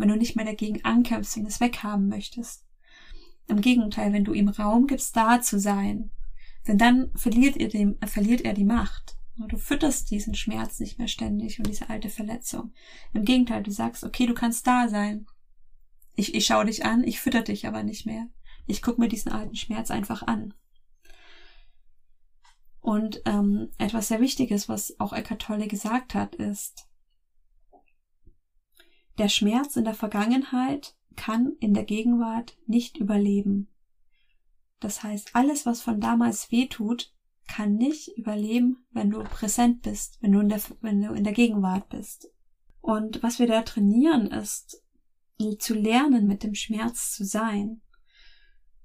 wenn 0.00 0.08
du 0.08 0.16
nicht 0.16 0.34
mehr 0.34 0.46
dagegen 0.46 0.84
ankämpfst 0.84 1.36
und 1.36 1.46
es 1.46 1.60
weghaben 1.60 2.08
möchtest. 2.08 2.64
Im 3.46 3.60
Gegenteil, 3.60 4.12
wenn 4.12 4.24
du 4.24 4.32
ihm 4.32 4.48
Raum 4.48 4.86
gibst, 4.86 5.14
da 5.16 5.40
zu 5.42 5.60
sein, 5.60 6.10
denn 6.66 6.78
dann 6.78 7.10
verliert 7.14 7.56
er, 7.56 7.68
dem, 7.68 7.98
verliert 8.06 8.40
er 8.40 8.54
die 8.54 8.64
Macht. 8.64 9.16
Du 9.48 9.56
fütterst 9.56 10.10
diesen 10.10 10.34
Schmerz 10.34 10.80
nicht 10.80 10.98
mehr 10.98 11.08
ständig 11.08 11.58
und 11.58 11.66
diese 11.66 11.88
alte 11.88 12.10
Verletzung. 12.10 12.72
Im 13.14 13.24
Gegenteil, 13.24 13.62
du 13.62 13.70
sagst, 13.70 14.04
okay, 14.04 14.26
du 14.26 14.34
kannst 14.34 14.66
da 14.66 14.88
sein. 14.88 15.26
Ich, 16.20 16.34
ich 16.34 16.44
schaue 16.44 16.66
dich 16.66 16.84
an, 16.84 17.02
ich 17.02 17.18
fütter 17.18 17.40
dich 17.40 17.66
aber 17.66 17.82
nicht 17.82 18.04
mehr. 18.04 18.28
Ich 18.66 18.82
gucke 18.82 19.00
mir 19.00 19.08
diesen 19.08 19.32
alten 19.32 19.56
Schmerz 19.56 19.90
einfach 19.90 20.22
an. 20.22 20.52
Und 22.82 23.22
ähm, 23.24 23.70
etwas 23.78 24.08
sehr 24.08 24.20
Wichtiges, 24.20 24.68
was 24.68 25.00
auch 25.00 25.14
Eckhart 25.14 25.40
Tolle 25.40 25.66
gesagt 25.66 26.14
hat, 26.14 26.34
ist, 26.34 26.90
der 29.16 29.30
Schmerz 29.30 29.76
in 29.76 29.84
der 29.84 29.94
Vergangenheit 29.94 30.94
kann 31.16 31.56
in 31.58 31.72
der 31.72 31.84
Gegenwart 31.84 32.58
nicht 32.66 32.98
überleben. 32.98 33.68
Das 34.78 35.02
heißt, 35.02 35.34
alles, 35.34 35.64
was 35.64 35.80
von 35.80 36.02
damals 36.02 36.52
weh 36.52 36.66
tut, 36.66 37.14
kann 37.48 37.76
nicht 37.76 38.08
überleben, 38.18 38.84
wenn 38.90 39.08
du 39.08 39.22
präsent 39.24 39.80
bist, 39.80 40.18
wenn 40.20 40.32
du 40.32 40.40
in 40.40 40.50
der, 40.50 40.60
wenn 40.82 41.00
du 41.00 41.14
in 41.14 41.24
der 41.24 41.32
Gegenwart 41.32 41.88
bist. 41.88 42.30
Und 42.82 43.22
was 43.22 43.38
wir 43.38 43.46
da 43.46 43.62
trainieren, 43.62 44.26
ist, 44.26 44.79
zu 45.58 45.74
lernen, 45.74 46.26
mit 46.26 46.42
dem 46.42 46.54
Schmerz 46.54 47.12
zu 47.12 47.24
sein. 47.24 47.80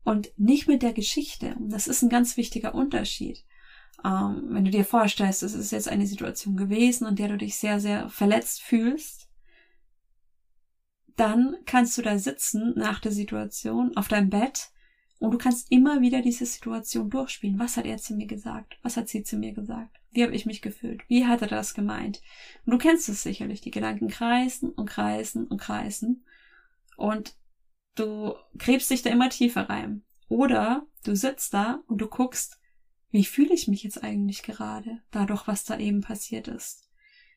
Und 0.03 0.31
nicht 0.37 0.67
mit 0.67 0.83
der 0.83 0.93
Geschichte. 0.93 1.55
Das 1.59 1.87
ist 1.87 2.03
ein 2.03 2.09
ganz 2.09 2.37
wichtiger 2.37 2.75
Unterschied. 2.75 3.43
Ähm, 4.03 4.43
wenn 4.49 4.65
du 4.65 4.71
dir 4.71 4.85
vorstellst, 4.85 5.41
es 5.41 5.55
ist 5.55 5.71
jetzt 5.71 5.87
eine 5.87 6.05
Situation 6.05 6.55
gewesen, 6.55 7.07
in 7.07 7.15
der 7.15 7.29
du 7.29 7.37
dich 7.37 7.55
sehr, 7.55 7.79
sehr 7.79 8.09
verletzt 8.09 8.61
fühlst, 8.61 9.29
dann 11.15 11.55
kannst 11.65 11.97
du 11.97 12.01
da 12.01 12.19
sitzen 12.19 12.73
nach 12.75 12.99
der 12.99 13.11
Situation 13.11 13.95
auf 13.95 14.07
deinem 14.07 14.29
Bett 14.29 14.69
und 15.19 15.31
du 15.31 15.37
kannst 15.37 15.71
immer 15.71 16.01
wieder 16.01 16.21
diese 16.21 16.45
Situation 16.45 17.09
durchspielen. 17.09 17.57
Was 17.57 17.77
hat 17.77 17.85
er 17.85 17.97
zu 17.97 18.15
mir 18.15 18.27
gesagt? 18.27 18.77
Was 18.83 18.97
hat 18.97 19.07
sie 19.07 19.23
zu 19.23 19.37
mir 19.37 19.53
gesagt? 19.53 19.97
Wie 20.11 20.23
habe 20.23 20.35
ich 20.35 20.45
mich 20.45 20.61
gefühlt? 20.61 21.01
Wie 21.07 21.25
hat 21.25 21.41
er 21.41 21.47
das 21.47 21.73
gemeint? 21.73 22.21
Und 22.65 22.73
du 22.73 22.77
kennst 22.77 23.09
es 23.09 23.23
sicherlich. 23.23 23.61
Die 23.61 23.71
Gedanken 23.71 24.07
kreisen 24.07 24.69
und 24.71 24.89
kreisen 24.89 25.47
und 25.47 25.59
kreisen. 25.59 26.25
Und 26.97 27.35
du 27.95 28.35
gräbst 28.57 28.89
dich 28.89 29.01
da 29.01 29.09
immer 29.09 29.29
tiefer 29.29 29.69
rein. 29.69 30.03
Oder 30.27 30.85
du 31.03 31.15
sitzt 31.15 31.53
da 31.53 31.83
und 31.87 31.99
du 31.99 32.07
guckst, 32.07 32.59
wie 33.11 33.25
fühle 33.25 33.53
ich 33.53 33.67
mich 33.67 33.83
jetzt 33.83 34.03
eigentlich 34.03 34.43
gerade, 34.43 35.01
dadurch, 35.11 35.47
was 35.47 35.63
da 35.63 35.77
eben 35.77 36.01
passiert 36.01 36.47
ist? 36.47 36.89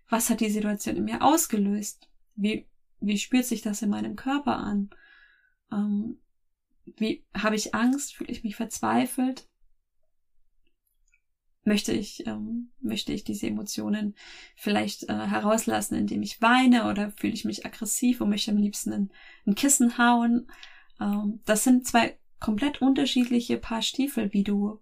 Was 0.08 0.30
hat 0.30 0.40
die 0.40 0.50
Situation 0.50 0.96
in 0.96 1.04
mir 1.04 1.22
ausgelöst? 1.22 2.08
Wie 2.34 2.66
wie 3.00 3.18
spürt 3.18 3.44
sich 3.44 3.62
das 3.62 3.82
in 3.82 3.90
meinem 3.90 4.16
Körper 4.16 4.56
an? 4.56 4.90
Ähm, 5.72 6.18
wie 6.84 7.24
habe 7.34 7.56
ich 7.56 7.74
Angst? 7.74 8.16
Fühle 8.16 8.32
ich 8.32 8.44
mich 8.44 8.56
verzweifelt? 8.56 9.48
Möchte 11.68 11.92
ich, 11.92 12.26
ähm, 12.26 12.70
möchte 12.80 13.12
ich 13.12 13.22
diese 13.22 13.46
Emotionen 13.46 14.14
vielleicht 14.56 15.08
äh, 15.08 15.26
herauslassen, 15.26 15.94
indem 15.94 16.22
ich 16.22 16.42
weine 16.42 16.90
oder 16.90 17.12
fühle 17.12 17.34
ich 17.34 17.44
mich 17.44 17.64
aggressiv 17.64 18.20
und 18.20 18.30
möchte 18.30 18.50
am 18.50 18.56
liebsten 18.56 18.92
ein, 18.92 19.10
ein 19.46 19.54
Kissen 19.54 19.98
hauen. 19.98 20.50
Ähm, 21.00 21.40
das 21.44 21.64
sind 21.64 21.86
zwei 21.86 22.18
komplett 22.40 22.82
unterschiedliche 22.82 23.58
Paar 23.58 23.82
Stiefel, 23.82 24.32
wie 24.32 24.44
du 24.44 24.80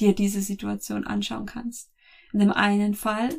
dir 0.00 0.14
diese 0.14 0.40
Situation 0.40 1.04
anschauen 1.04 1.46
kannst. 1.46 1.92
In 2.32 2.40
dem 2.40 2.52
einen 2.52 2.94
Fall 2.94 3.30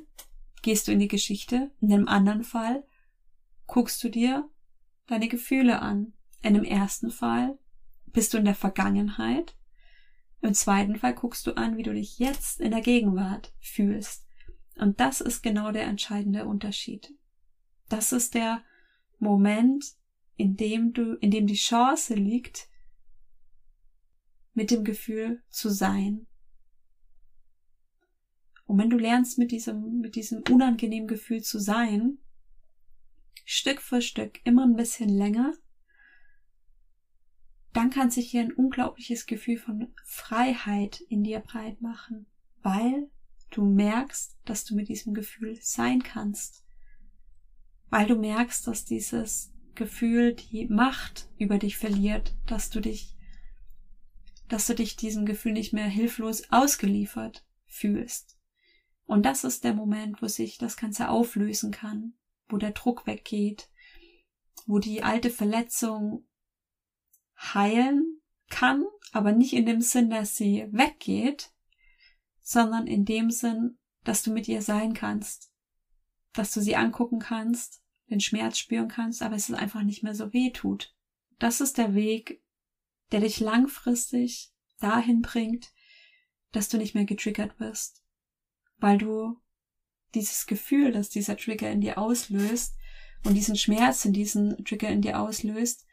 gehst 0.62 0.88
du 0.88 0.91
in 0.91 0.99
die 0.99 1.08
Geschichte, 1.08 1.71
in 1.82 1.89
dem 1.89 2.08
anderen 2.08 2.43
Fall 2.43 2.86
guckst 3.67 4.04
du 4.04 4.10
dir 4.10 4.49
deine 5.08 5.28
Gefühle 5.28 5.82
an. 5.82 6.13
In 6.41 6.54
dem 6.54 6.63
ersten 6.63 7.12
Fall 7.12 7.58
bist 8.08 8.34
du 8.34 8.38
in 8.38 8.45
der 8.45 8.56
Vergangenheit 8.56 9.54
im 10.45 10.53
zweiten 10.53 10.95
Fall 10.95 11.13
guckst 11.13 11.45
du 11.47 11.58
an, 11.58 11.77
wie 11.77 11.84
du 11.84 11.93
dich 11.93 12.19
jetzt 12.19 12.60
in 12.62 12.71
der 12.71 12.81
Gegenwart 12.81 13.53
fühlst. 13.60 14.27
Und 14.77 14.99
das 14.99 15.21
ist 15.21 15.41
genau 15.41 15.71
der 15.71 15.86
entscheidende 15.86 16.45
Unterschied. 16.45 17.13
Das 17.89 18.12
ist 18.12 18.34
der 18.34 18.63
Moment, 19.19 19.86
in 20.36 20.55
dem 20.55 20.93
du, 20.93 21.13
in 21.15 21.31
dem 21.31 21.47
die 21.47 21.55
Chance 21.55 22.15
liegt, 22.15 22.67
mit 24.53 24.71
dem 24.71 24.84
Gefühl 24.84 25.43
zu 25.49 25.69
sein. 25.69 26.27
Und 28.65 28.79
wenn 28.79 28.89
du 28.89 28.97
lernst, 28.97 29.38
mit 29.38 29.51
diesem, 29.51 29.99
mit 29.99 30.15
diesem 30.15 30.43
unangenehmen 30.49 31.08
Gefühl 31.08 31.41
zu 31.41 31.60
sein, 31.60 32.17
Stück 33.45 33.81
für 33.81 34.01
Stück, 34.01 34.39
immer 34.43 34.63
ein 34.63 34.75
bisschen 34.75 35.10
länger, 35.10 35.53
dann 37.75 37.89
kann 37.89 38.09
sich 38.09 38.31
hier 38.31 38.41
ein 38.41 38.53
unglaubliches 38.53 39.25
Gefühl 39.25 39.57
von 39.57 39.93
Freiheit 40.05 41.01
in 41.09 41.23
dir 41.23 41.39
breit 41.39 41.81
machen, 41.81 42.25
weil 42.63 43.09
du 43.51 43.65
merkst, 43.65 44.38
dass 44.45 44.63
du 44.63 44.75
mit 44.75 44.88
diesem 44.88 45.13
Gefühl 45.13 45.57
sein 45.61 46.01
kannst, 46.01 46.63
weil 47.89 48.07
du 48.07 48.15
merkst, 48.15 48.65
dass 48.67 48.85
dieses 48.85 49.51
Gefühl 49.75 50.35
die 50.35 50.67
Macht 50.67 51.29
über 51.38 51.57
dich 51.57 51.77
verliert, 51.77 52.33
dass 52.47 52.69
du 52.69 52.79
dich, 52.79 53.17
dass 54.47 54.67
du 54.67 54.75
dich 54.75 54.95
diesem 54.95 55.25
Gefühl 55.25 55.51
nicht 55.51 55.73
mehr 55.73 55.88
hilflos 55.88 56.49
ausgeliefert 56.51 57.45
fühlst. 57.65 58.38
Und 59.05 59.25
das 59.25 59.43
ist 59.43 59.65
der 59.65 59.73
Moment, 59.73 60.21
wo 60.21 60.27
sich 60.27 60.57
das 60.57 60.77
Ganze 60.77 61.09
auflösen 61.09 61.71
kann, 61.71 62.13
wo 62.47 62.57
der 62.57 62.71
Druck 62.71 63.05
weggeht, 63.05 63.69
wo 64.65 64.79
die 64.79 65.03
alte 65.03 65.29
Verletzung 65.29 66.25
heilen 67.37 68.21
kann, 68.49 68.85
aber 69.11 69.31
nicht 69.31 69.53
in 69.53 69.65
dem 69.65 69.81
Sinn, 69.81 70.09
dass 70.09 70.35
sie 70.35 70.67
weggeht, 70.71 71.51
sondern 72.41 72.87
in 72.87 73.05
dem 73.05 73.31
Sinn, 73.31 73.77
dass 74.03 74.23
du 74.23 74.31
mit 74.31 74.47
ihr 74.47 74.61
sein 74.61 74.93
kannst, 74.93 75.51
dass 76.33 76.51
du 76.51 76.61
sie 76.61 76.75
angucken 76.75 77.19
kannst, 77.19 77.81
den 78.09 78.19
Schmerz 78.19 78.59
spüren 78.59 78.87
kannst, 78.87 79.21
aber 79.21 79.35
es 79.35 79.51
einfach 79.51 79.81
nicht 79.81 80.03
mehr 80.03 80.15
so 80.15 80.31
weh 80.31 80.51
tut. 80.51 80.95
Das 81.39 81.59
ist 81.59 81.77
der 81.77 81.95
Weg, 81.95 82.41
der 83.11 83.21
dich 83.21 83.39
langfristig 83.39 84.53
dahin 84.79 85.21
bringt, 85.21 85.73
dass 86.51 86.69
du 86.69 86.77
nicht 86.77 86.95
mehr 86.95 87.05
getriggert 87.05 87.59
wirst, 87.59 88.03
weil 88.77 88.97
du 88.97 89.41
dieses 90.13 90.45
Gefühl, 90.45 90.91
das 90.91 91.09
dieser 91.09 91.35
Trigger 91.35 91.69
in 91.71 91.81
dir 91.81 91.97
auslöst 91.97 92.75
und 93.25 93.33
diesen 93.33 93.57
Schmerz 93.57 94.05
in 94.05 94.13
diesen 94.13 94.63
Trigger 94.63 94.89
in 94.89 95.01
dir 95.01 95.19
auslöst, 95.19 95.85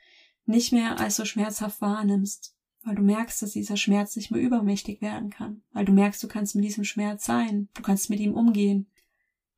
nicht 0.45 0.73
mehr 0.73 0.99
als 0.99 1.17
so 1.17 1.25
schmerzhaft 1.25 1.81
wahrnimmst, 1.81 2.57
weil 2.85 2.97
du 2.97 3.03
merkst, 3.03 3.43
dass 3.43 3.53
dieser 3.53 3.77
Schmerz 3.77 4.17
nicht 4.17 4.31
mehr 4.31 4.41
übermächtig 4.41 5.01
werden 5.01 5.31
kann, 5.31 5.63
weil 5.73 5.85
du 5.85 5.93
merkst, 5.93 6.23
du 6.23 6.29
kannst 6.29 6.55
mit 6.55 6.65
diesem 6.65 6.85
Schmerz 6.85 7.25
sein, 7.25 7.69
du 7.75 7.83
kannst 7.83 8.11
mit 8.11 8.21
ihm 8.21 8.35
umgehen, 8.35 8.91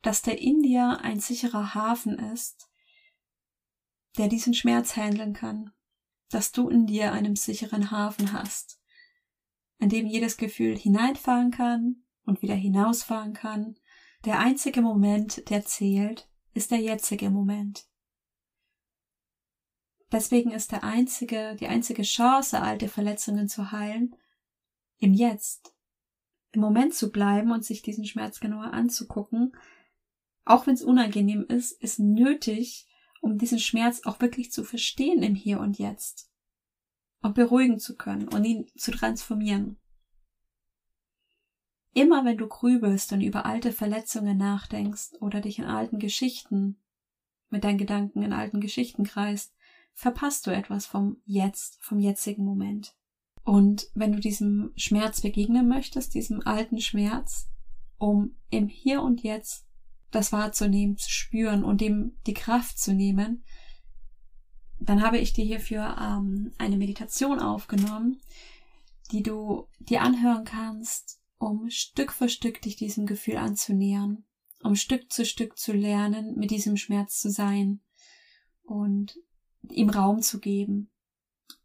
dass 0.02 0.22
der 0.22 0.40
in 0.40 0.62
dir 0.62 1.00
ein 1.00 1.20
sicherer 1.20 1.74
Hafen 1.74 2.18
ist, 2.18 2.68
der 4.18 4.28
diesen 4.28 4.54
Schmerz 4.54 4.96
handeln 4.96 5.32
kann, 5.32 5.72
dass 6.28 6.52
du 6.52 6.68
in 6.68 6.86
dir 6.86 7.12
einen 7.12 7.36
sicheren 7.36 7.90
Hafen 7.90 8.32
hast, 8.32 8.80
in 9.78 9.88
dem 9.88 10.06
jedes 10.06 10.36
Gefühl 10.36 10.76
hineinfahren 10.76 11.50
kann 11.50 12.04
und 12.24 12.42
wieder 12.42 12.54
hinausfahren 12.54 13.32
kann. 13.32 13.76
Der 14.24 14.38
einzige 14.38 14.82
Moment, 14.82 15.48
der 15.50 15.64
zählt, 15.64 16.28
ist 16.52 16.70
der 16.70 16.78
jetzige 16.78 17.30
Moment. 17.30 17.86
Deswegen 20.14 20.52
ist 20.52 20.70
der 20.70 20.84
einzige, 20.84 21.56
die 21.58 21.66
einzige 21.66 22.04
Chance, 22.04 22.62
alte 22.62 22.86
Verletzungen 22.86 23.48
zu 23.48 23.72
heilen, 23.72 24.14
im 24.98 25.12
Jetzt. 25.12 25.74
Im 26.52 26.60
Moment 26.60 26.94
zu 26.94 27.10
bleiben 27.10 27.50
und 27.50 27.64
sich 27.64 27.82
diesen 27.82 28.04
Schmerz 28.04 28.38
genauer 28.38 28.72
anzugucken, 28.72 29.56
auch 30.44 30.68
wenn 30.68 30.74
es 30.74 30.84
unangenehm 30.84 31.44
ist, 31.48 31.72
ist 31.82 31.98
nötig, 31.98 32.86
um 33.22 33.38
diesen 33.38 33.58
Schmerz 33.58 34.02
auch 34.04 34.20
wirklich 34.20 34.52
zu 34.52 34.62
verstehen 34.62 35.20
im 35.24 35.34
Hier 35.34 35.58
und 35.58 35.80
Jetzt. 35.80 36.30
Und 37.20 37.34
beruhigen 37.34 37.80
zu 37.80 37.96
können 37.96 38.28
und 38.28 38.44
ihn 38.44 38.68
zu 38.76 38.92
transformieren. 38.92 39.78
Immer 41.92 42.24
wenn 42.24 42.38
du 42.38 42.46
grübelst 42.46 43.12
und 43.12 43.20
über 43.20 43.46
alte 43.46 43.72
Verletzungen 43.72 44.38
nachdenkst 44.38 45.14
oder 45.18 45.40
dich 45.40 45.58
in 45.58 45.64
alten 45.64 45.98
Geschichten 45.98 46.80
mit 47.50 47.64
deinen 47.64 47.78
Gedanken 47.78 48.22
in 48.22 48.32
alten 48.32 48.60
Geschichten 48.60 49.02
kreist, 49.02 49.52
verpasst 49.94 50.46
du 50.46 50.50
etwas 50.50 50.86
vom 50.86 51.16
Jetzt, 51.24 51.78
vom 51.80 51.98
jetzigen 51.98 52.44
Moment. 52.44 52.94
Und 53.44 53.88
wenn 53.94 54.12
du 54.12 54.20
diesem 54.20 54.72
Schmerz 54.76 55.20
begegnen 55.20 55.68
möchtest, 55.68 56.14
diesem 56.14 56.46
alten 56.46 56.80
Schmerz, 56.80 57.48
um 57.98 58.36
im 58.50 58.68
Hier 58.68 59.02
und 59.02 59.22
Jetzt 59.22 59.66
das 60.10 60.32
wahrzunehmen, 60.32 60.96
zu 60.96 61.10
spüren 61.10 61.64
und 61.64 61.80
dem 61.80 62.16
die 62.26 62.34
Kraft 62.34 62.78
zu 62.78 62.92
nehmen, 62.92 63.44
dann 64.80 65.02
habe 65.02 65.18
ich 65.18 65.32
dir 65.32 65.44
hierfür 65.44 65.96
ähm, 66.00 66.52
eine 66.58 66.76
Meditation 66.76 67.38
aufgenommen, 67.38 68.20
die 69.12 69.22
du 69.22 69.68
dir 69.78 70.02
anhören 70.02 70.44
kannst, 70.44 71.20
um 71.38 71.68
Stück 71.70 72.12
für 72.12 72.28
Stück 72.28 72.62
dich 72.62 72.76
diesem 72.76 73.06
Gefühl 73.06 73.36
anzunähern, 73.36 74.24
um 74.62 74.74
Stück 74.74 75.12
zu 75.12 75.24
Stück 75.24 75.58
zu 75.58 75.72
lernen, 75.72 76.36
mit 76.36 76.50
diesem 76.50 76.76
Schmerz 76.76 77.20
zu 77.20 77.30
sein 77.30 77.80
und 78.62 79.18
ihm 79.70 79.90
Raum 79.90 80.22
zu 80.22 80.40
geben. 80.40 80.90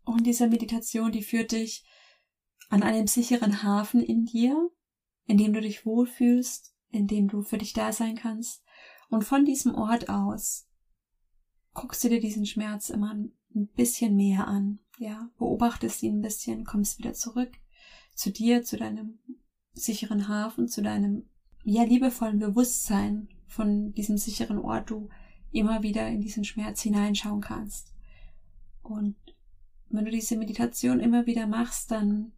Und 0.03 0.25
diese 0.25 0.47
Meditation, 0.47 1.11
die 1.11 1.23
führt 1.23 1.51
dich 1.51 1.85
an 2.69 2.83
einem 2.83 3.07
sicheren 3.07 3.63
Hafen 3.63 4.01
in 4.01 4.25
dir, 4.25 4.69
in 5.25 5.37
dem 5.37 5.53
du 5.53 5.61
dich 5.61 5.85
wohlfühlst, 5.85 6.75
in 6.91 7.07
dem 7.07 7.27
du 7.27 7.41
für 7.41 7.57
dich 7.57 7.73
da 7.73 7.91
sein 7.91 8.15
kannst. 8.15 8.63
Und 9.09 9.23
von 9.23 9.45
diesem 9.45 9.75
Ort 9.75 10.09
aus 10.09 10.67
guckst 11.73 12.03
du 12.03 12.09
dir 12.09 12.19
diesen 12.19 12.45
Schmerz 12.45 12.89
immer 12.89 13.13
ein 13.13 13.67
bisschen 13.75 14.15
mehr 14.15 14.47
an. 14.47 14.79
Ja, 14.97 15.29
beobachtest 15.37 16.03
ihn 16.03 16.19
ein 16.19 16.21
bisschen, 16.21 16.65
kommst 16.65 16.99
wieder 16.99 17.13
zurück 17.13 17.51
zu 18.15 18.31
dir, 18.31 18.63
zu 18.63 18.77
deinem 18.77 19.19
sicheren 19.71 20.27
Hafen, 20.27 20.67
zu 20.67 20.81
deinem 20.81 21.29
ja 21.63 21.83
liebevollen 21.83 22.39
Bewusstsein 22.39 23.29
von 23.47 23.93
diesem 23.93 24.17
sicheren 24.17 24.57
Ort 24.57 24.89
du 24.89 25.09
immer 25.51 25.83
wieder 25.83 26.07
in 26.07 26.21
diesen 26.21 26.43
Schmerz 26.43 26.81
hineinschauen 26.81 27.41
kannst. 27.41 27.93
Und 28.81 29.15
wenn 29.89 30.05
du 30.05 30.11
diese 30.11 30.37
Meditation 30.37 30.99
immer 30.99 31.25
wieder 31.25 31.47
machst, 31.47 31.91
dann 31.91 32.33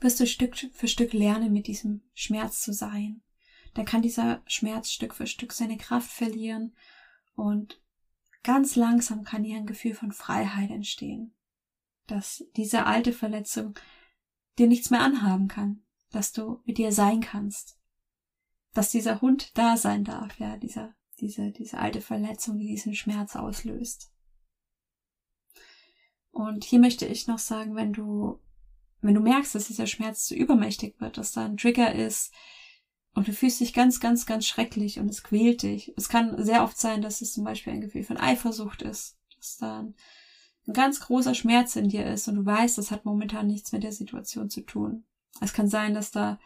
wirst 0.00 0.20
du 0.20 0.26
Stück 0.26 0.56
für 0.72 0.88
Stück 0.88 1.12
lernen, 1.12 1.52
mit 1.52 1.66
diesem 1.66 2.02
Schmerz 2.14 2.62
zu 2.62 2.72
sein. 2.72 3.22
Da 3.74 3.84
kann 3.84 4.02
dieser 4.02 4.42
Schmerz 4.46 4.90
Stück 4.90 5.14
für 5.14 5.26
Stück 5.26 5.52
seine 5.52 5.78
Kraft 5.78 6.10
verlieren 6.10 6.74
und 7.34 7.80
ganz 8.42 8.76
langsam 8.76 9.24
kann 9.24 9.44
hier 9.44 9.56
ein 9.56 9.66
Gefühl 9.66 9.94
von 9.94 10.12
Freiheit 10.12 10.70
entstehen. 10.70 11.34
Dass 12.06 12.44
diese 12.56 12.84
alte 12.86 13.12
Verletzung 13.12 13.74
dir 14.58 14.66
nichts 14.66 14.90
mehr 14.90 15.00
anhaben 15.00 15.48
kann, 15.48 15.82
dass 16.10 16.32
du 16.32 16.60
mit 16.64 16.76
dir 16.76 16.92
sein 16.92 17.20
kannst, 17.20 17.78
dass 18.74 18.90
dieser 18.90 19.20
Hund 19.20 19.56
da 19.56 19.76
sein 19.76 20.04
darf, 20.04 20.38
ja, 20.38 20.56
dieser 20.56 20.94
diese, 21.22 21.52
diese 21.52 21.78
alte 21.78 22.00
Verletzung, 22.00 22.58
die 22.58 22.66
diesen 22.66 22.94
Schmerz 22.94 23.36
auslöst. 23.36 24.12
Und 26.32 26.64
hier 26.64 26.80
möchte 26.80 27.06
ich 27.06 27.26
noch 27.26 27.38
sagen, 27.38 27.76
wenn 27.76 27.92
du, 27.92 28.40
wenn 29.00 29.14
du 29.14 29.20
merkst, 29.20 29.54
dass 29.54 29.68
dieser 29.68 29.86
Schmerz 29.86 30.26
zu 30.26 30.34
übermächtig 30.34 31.00
wird, 31.00 31.16
dass 31.16 31.32
da 31.32 31.44
ein 31.44 31.56
Trigger 31.56 31.94
ist 31.94 32.32
und 33.14 33.28
du 33.28 33.32
fühlst 33.32 33.60
dich 33.60 33.72
ganz, 33.72 34.00
ganz, 34.00 34.26
ganz 34.26 34.46
schrecklich 34.46 34.98
und 34.98 35.08
es 35.08 35.22
quält 35.22 35.62
dich. 35.62 35.92
Es 35.96 36.08
kann 36.08 36.42
sehr 36.42 36.64
oft 36.64 36.78
sein, 36.78 37.02
dass 37.02 37.20
es 37.20 37.32
zum 37.32 37.44
Beispiel 37.44 37.72
ein 37.72 37.80
Gefühl 37.80 38.02
von 38.02 38.16
Eifersucht 38.16 38.82
ist, 38.82 39.18
dass 39.36 39.58
da 39.58 39.80
ein, 39.80 39.94
ein 40.66 40.72
ganz 40.72 41.00
großer 41.00 41.34
Schmerz 41.34 41.76
in 41.76 41.88
dir 41.88 42.06
ist 42.06 42.26
und 42.28 42.36
du 42.36 42.46
weißt, 42.46 42.78
das 42.78 42.90
hat 42.90 43.04
momentan 43.04 43.46
nichts 43.46 43.72
mit 43.72 43.84
der 43.84 43.92
Situation 43.92 44.50
zu 44.50 44.62
tun. 44.62 45.04
Es 45.40 45.52
kann 45.52 45.68
sein, 45.68 45.94
dass 45.94 46.10
da 46.10 46.40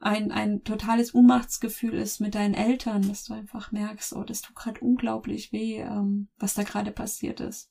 ein, 0.00 0.32
ein 0.32 0.64
totales 0.64 1.14
Ohnmachtsgefühl 1.14 1.94
ist 1.94 2.20
mit 2.20 2.34
deinen 2.34 2.54
Eltern, 2.54 3.06
dass 3.06 3.24
du 3.24 3.34
einfach 3.34 3.70
merkst, 3.70 4.14
oh, 4.14 4.24
das 4.24 4.40
tut 4.40 4.56
gerade 4.56 4.80
unglaublich 4.80 5.52
weh, 5.52 5.76
ähm, 5.76 6.28
was 6.38 6.54
da 6.54 6.62
gerade 6.62 6.90
passiert 6.90 7.40
ist. 7.40 7.70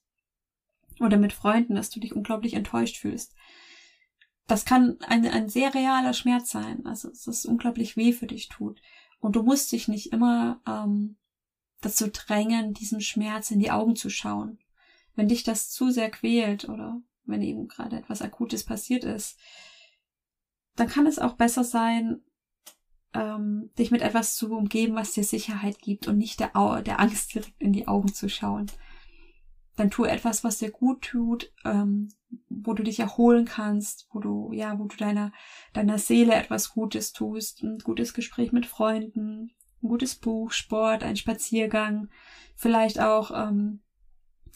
Oder 1.00 1.18
mit 1.18 1.34
Freunden, 1.34 1.76
dass 1.76 1.90
du 1.90 2.00
dich 2.00 2.16
unglaublich 2.16 2.54
enttäuscht 2.54 2.98
fühlst. 2.98 3.36
das 4.46 4.66
kann 4.66 4.98
ein, 5.08 5.28
ein 5.28 5.48
sehr 5.48 5.74
realer 5.74 6.14
Schmerz 6.14 6.50
sein. 6.52 6.86
Also 6.86 7.10
es 7.10 7.28
ist 7.28 7.46
unglaublich 7.46 7.98
weh 7.98 8.14
für 8.14 8.28
dich 8.28 8.48
tut. 8.48 8.82
Und 9.20 9.36
du 9.36 9.44
musst 9.44 9.72
dich 9.72 9.88
nicht 9.88 10.12
immer 10.12 10.62
ähm, 10.68 11.18
dazu 11.82 12.10
drängen, 12.10 12.74
diesem 12.74 13.00
Schmerz 13.00 13.52
in 13.52 13.60
die 13.60 13.72
Augen 13.72 13.96
zu 13.96 14.10
schauen. 14.10 14.60
Wenn 15.16 15.28
dich 15.28 15.44
das 15.44 15.70
zu 15.70 15.92
sehr 15.92 16.10
quält 16.10 16.68
oder 16.68 17.02
wenn 17.26 17.42
eben 17.42 17.68
gerade 17.68 17.98
etwas 17.98 18.22
Akutes 18.22 18.64
passiert 18.64 19.04
ist, 19.04 19.38
dann 20.80 20.88
kann 20.88 21.06
es 21.06 21.20
auch 21.20 21.34
besser 21.34 21.64
sein, 21.64 22.22
ähm, 23.14 23.72
dich 23.78 23.92
mit 23.92 24.02
etwas 24.02 24.36
zu 24.36 24.52
umgeben, 24.52 24.96
was 24.96 25.14
dir 25.14 25.24
Sicherheit 25.24 25.80
gibt 25.80 26.08
und 26.08 26.18
nicht 26.18 26.40
der, 26.40 26.56
Au 26.56 26.82
der 26.82 27.00
Angst 27.00 27.34
direkt 27.34 27.62
in 27.62 27.74
die 27.74 27.88
Augen 27.88 28.14
zu 28.14 28.30
schauen. 28.30 28.68
Dann 29.76 29.90
tu 29.90 30.04
etwas, 30.04 30.44
was 30.44 30.60
dir 30.60 30.72
gut 30.72 31.02
tut, 31.02 31.52
ähm, 31.66 32.10
wo 32.50 32.74
du 32.74 32.84
dich 32.84 33.00
erholen 33.00 33.46
kannst, 33.46 34.08
wo 34.12 34.20
du, 34.20 34.52
ja, 34.54 34.78
wo 34.78 34.86
du 34.86 34.96
deiner, 34.98 35.32
deiner 35.74 35.98
Seele 35.98 36.36
etwas 36.36 36.74
Gutes 36.74 37.14
tust, 37.14 37.64
ein 37.64 37.80
gutes 37.80 38.14
Gespräch 38.14 38.52
mit 38.52 38.66
Freunden, 38.66 39.52
ein 39.82 39.88
gutes 39.88 40.16
Buch, 40.16 40.52
Sport, 40.52 41.04
ein 41.04 41.16
Spaziergang, 41.16 42.10
vielleicht 42.56 43.00
auch 43.00 43.32
ähm, 43.34 43.82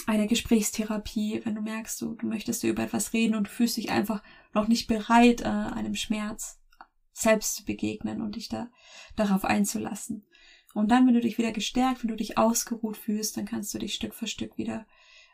eine 0.08 0.28
Gesprächstherapie, 0.28 1.42
wenn 1.44 1.56
du 1.56 1.62
merkst, 1.62 2.02
du, 2.02 2.16
du 2.16 2.28
möchtest 2.28 2.64
über 2.64 2.84
etwas 2.84 3.14
reden 3.14 3.36
und 3.36 3.48
du 3.48 3.52
fühlst 3.52 3.78
dich 3.78 3.92
einfach 3.92 4.22
noch 4.54 4.68
nicht 4.68 4.88
bereit, 4.88 5.42
äh, 5.42 5.46
einem 5.46 5.96
Schmerz 5.96 6.60
selbst 7.14 7.56
zu 7.56 7.66
begegnen 7.66 8.22
und 8.22 8.36
dich 8.36 8.50
da 8.50 8.70
darauf 9.16 9.46
einzulassen. 9.46 10.26
Und 10.74 10.90
dann, 10.90 11.06
wenn 11.06 11.14
du 11.14 11.22
dich 11.22 11.38
wieder 11.38 11.52
gestärkt, 11.52 12.04
wenn 12.04 12.10
du 12.10 12.16
dich 12.16 12.38
ausgeruht 12.38 12.98
fühlst, 12.98 13.38
dann 13.38 13.46
kannst 13.46 13.74
du 13.74 13.78
dich 13.78 13.94
Stück 13.94 14.16
für 14.16 14.28
Stück 14.28 14.58
wieder 14.58 14.88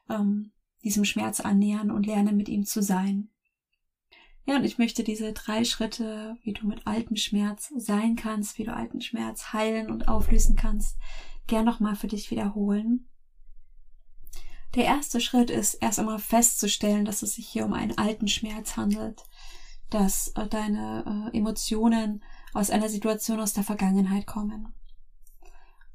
ähm, 0.09 0.51
diesem 0.83 1.05
Schmerz 1.05 1.39
annähern 1.39 1.91
und 1.91 2.05
lernen, 2.05 2.35
mit 2.37 2.49
ihm 2.49 2.65
zu 2.65 2.81
sein. 2.81 3.29
Ja, 4.45 4.55
und 4.55 4.63
ich 4.63 4.77
möchte 4.77 5.03
diese 5.03 5.31
drei 5.33 5.63
Schritte, 5.63 6.37
wie 6.43 6.53
du 6.53 6.67
mit 6.67 6.87
altem 6.87 7.15
Schmerz 7.15 7.71
sein 7.77 8.15
kannst, 8.15 8.57
wie 8.57 8.63
du 8.63 8.73
alten 8.73 8.99
Schmerz 8.99 9.53
heilen 9.53 9.91
und 9.91 10.07
auflösen 10.07 10.55
kannst, 10.55 10.97
gern 11.47 11.65
nochmal 11.65 11.95
für 11.95 12.07
dich 12.07 12.31
wiederholen. 12.31 13.07
Der 14.75 14.85
erste 14.85 15.19
Schritt 15.19 15.49
ist 15.49 15.75
erst 15.75 15.99
einmal 15.99 16.19
festzustellen, 16.19 17.05
dass 17.05 17.23
es 17.23 17.33
sich 17.33 17.47
hier 17.47 17.65
um 17.65 17.73
einen 17.73 17.97
alten 17.97 18.27
Schmerz 18.27 18.77
handelt, 18.77 19.23
dass 19.89 20.29
äh, 20.29 20.47
deine 20.47 21.31
äh, 21.33 21.37
Emotionen 21.37 22.23
aus 22.53 22.69
einer 22.69 22.89
Situation 22.89 23.39
aus 23.39 23.53
der 23.53 23.63
Vergangenheit 23.63 24.27
kommen. 24.27 24.73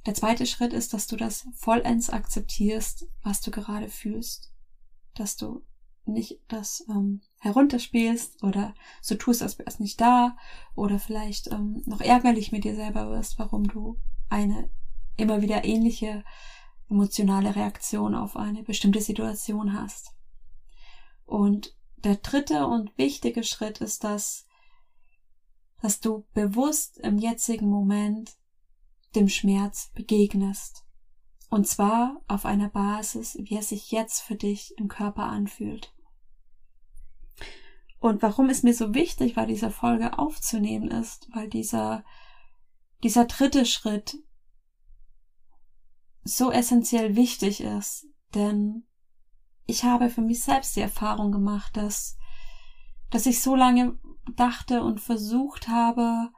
Der 0.07 0.15
zweite 0.15 0.45
Schritt 0.45 0.73
ist, 0.73 0.93
dass 0.93 1.07
du 1.07 1.17
das 1.17 1.47
vollends 1.55 2.11
akzeptierst, 2.11 3.07
was 3.23 3.41
du 3.41 3.51
gerade 3.51 3.89
fühlst, 3.89 4.53
dass 5.15 5.37
du 5.37 5.63
nicht 6.05 6.41
das 6.49 6.85
ähm, 6.91 7.23
herunterspielst 7.39 8.43
oder 8.43 8.75
so 9.01 9.15
tust, 9.15 9.43
als 9.43 9.59
wär's 9.59 9.79
nicht 9.79 10.01
da 10.01 10.37
oder 10.75 10.99
vielleicht 10.99 11.51
ähm, 11.51 11.83
noch 11.87 12.01
ärgerlich 12.01 12.53
mit 12.53 12.65
dir 12.65 12.75
selber 12.75 13.09
wirst, 13.09 13.39
warum 13.39 13.67
du 13.67 13.99
eine 14.29 14.69
immer 15.17 15.41
wieder 15.41 15.65
ähnliche 15.65 16.25
emotionale 16.90 17.57
Reaktion 17.57 18.14
auf 18.14 18.37
eine 18.37 18.62
bestimmte 18.62 19.01
Situation 19.01 19.73
hast. 19.73 20.12
Und 21.25 21.75
der 21.97 22.16
dritte 22.16 22.66
und 22.66 22.97
wichtige 22.99 23.44
Schritt 23.44 23.81
ist 23.81 24.05
das, 24.05 24.47
dass 25.81 26.01
du 26.01 26.27
bewusst 26.35 26.99
im 26.99 27.18
jetzigen 27.18 27.68
Moment 27.68 28.37
dem 29.14 29.29
Schmerz 29.29 29.90
begegnest. 29.94 30.85
Und 31.51 31.68
zwar 31.68 32.20
auf 32.27 32.47
einer 32.47 32.68
Basis, 32.68 33.37
wie 33.40 33.57
er 33.57 33.62
sich 33.62 33.90
jetzt 33.90 34.20
für 34.23 34.35
dich 34.35 34.77
im 34.77 34.88
Körper 34.88 35.25
anfühlt. 35.25 35.94
Und 38.01 38.23
warum 38.23 38.51
es 38.51 38.62
mir 38.62 38.75
so 38.75 38.94
wichtig 38.94 39.37
war, 39.37 39.47
diese 39.47 39.70
Folge 39.70 40.18
aufzunehmen, 40.18 40.90
ist, 40.90 41.29
weil 41.33 41.49
dieser, 41.49 42.05
dieser 43.03 43.25
dritte 43.25 43.64
Schritt 43.64 44.18
so 46.25 46.51
essentiell 46.51 47.17
wichtig 47.17 47.61
ist, 47.61 48.07
denn 48.35 48.85
ich 49.67 49.85
habe 49.85 50.11
für 50.11 50.23
mich 50.23 50.43
selbst 50.43 50.77
die 50.77 50.81
Erfahrung 50.81 51.33
gemacht, 51.33 51.77
dass, 51.77 52.17
dass 53.11 53.27
ich 53.27 53.41
so 53.41 53.55
lange 53.55 53.99
dachte 54.35 54.83
und 54.83 55.01
versucht 55.01 55.69
habe, 55.69 56.31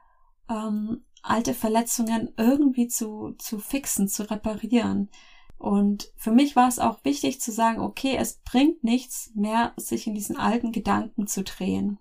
ähm, 0.49 1.05
alte 1.21 1.53
Verletzungen 1.53 2.33
irgendwie 2.37 2.87
zu, 2.87 3.35
zu 3.37 3.59
fixen, 3.59 4.07
zu 4.07 4.29
reparieren. 4.29 5.09
Und 5.57 6.11
für 6.15 6.31
mich 6.31 6.55
war 6.55 6.67
es 6.67 6.79
auch 6.79 7.03
wichtig 7.03 7.41
zu 7.41 7.51
sagen, 7.51 7.81
okay, 7.81 8.15
es 8.17 8.39
bringt 8.45 8.83
nichts 8.83 9.31
mehr, 9.33 9.73
sich 9.77 10.05
in 10.07 10.13
diesen 10.13 10.37
alten 10.37 10.71
Gedanken 10.71 11.27
zu 11.27 11.43
drehen. 11.43 11.99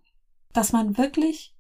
Dass 0.53 0.72
man 0.72 0.99
wirklich 0.99 1.55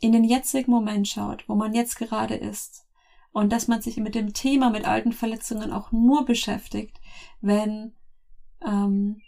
in 0.00 0.12
den 0.12 0.24
jetzigen 0.24 0.70
Moment 0.70 1.08
schaut, 1.08 1.48
wo 1.48 1.54
man 1.54 1.74
jetzt 1.74 1.96
gerade 1.96 2.34
ist 2.34 2.86
und 3.32 3.52
dass 3.52 3.68
man 3.68 3.80
sich 3.80 3.96
mit 3.96 4.14
dem 4.14 4.32
Thema 4.32 4.70
mit 4.70 4.86
alten 4.86 5.12
Verletzungen 5.12 5.72
auch 5.72 5.92
nur 5.92 6.24
beschäftigt, 6.24 7.00
wenn 7.40 7.94
ähm, 8.66 9.20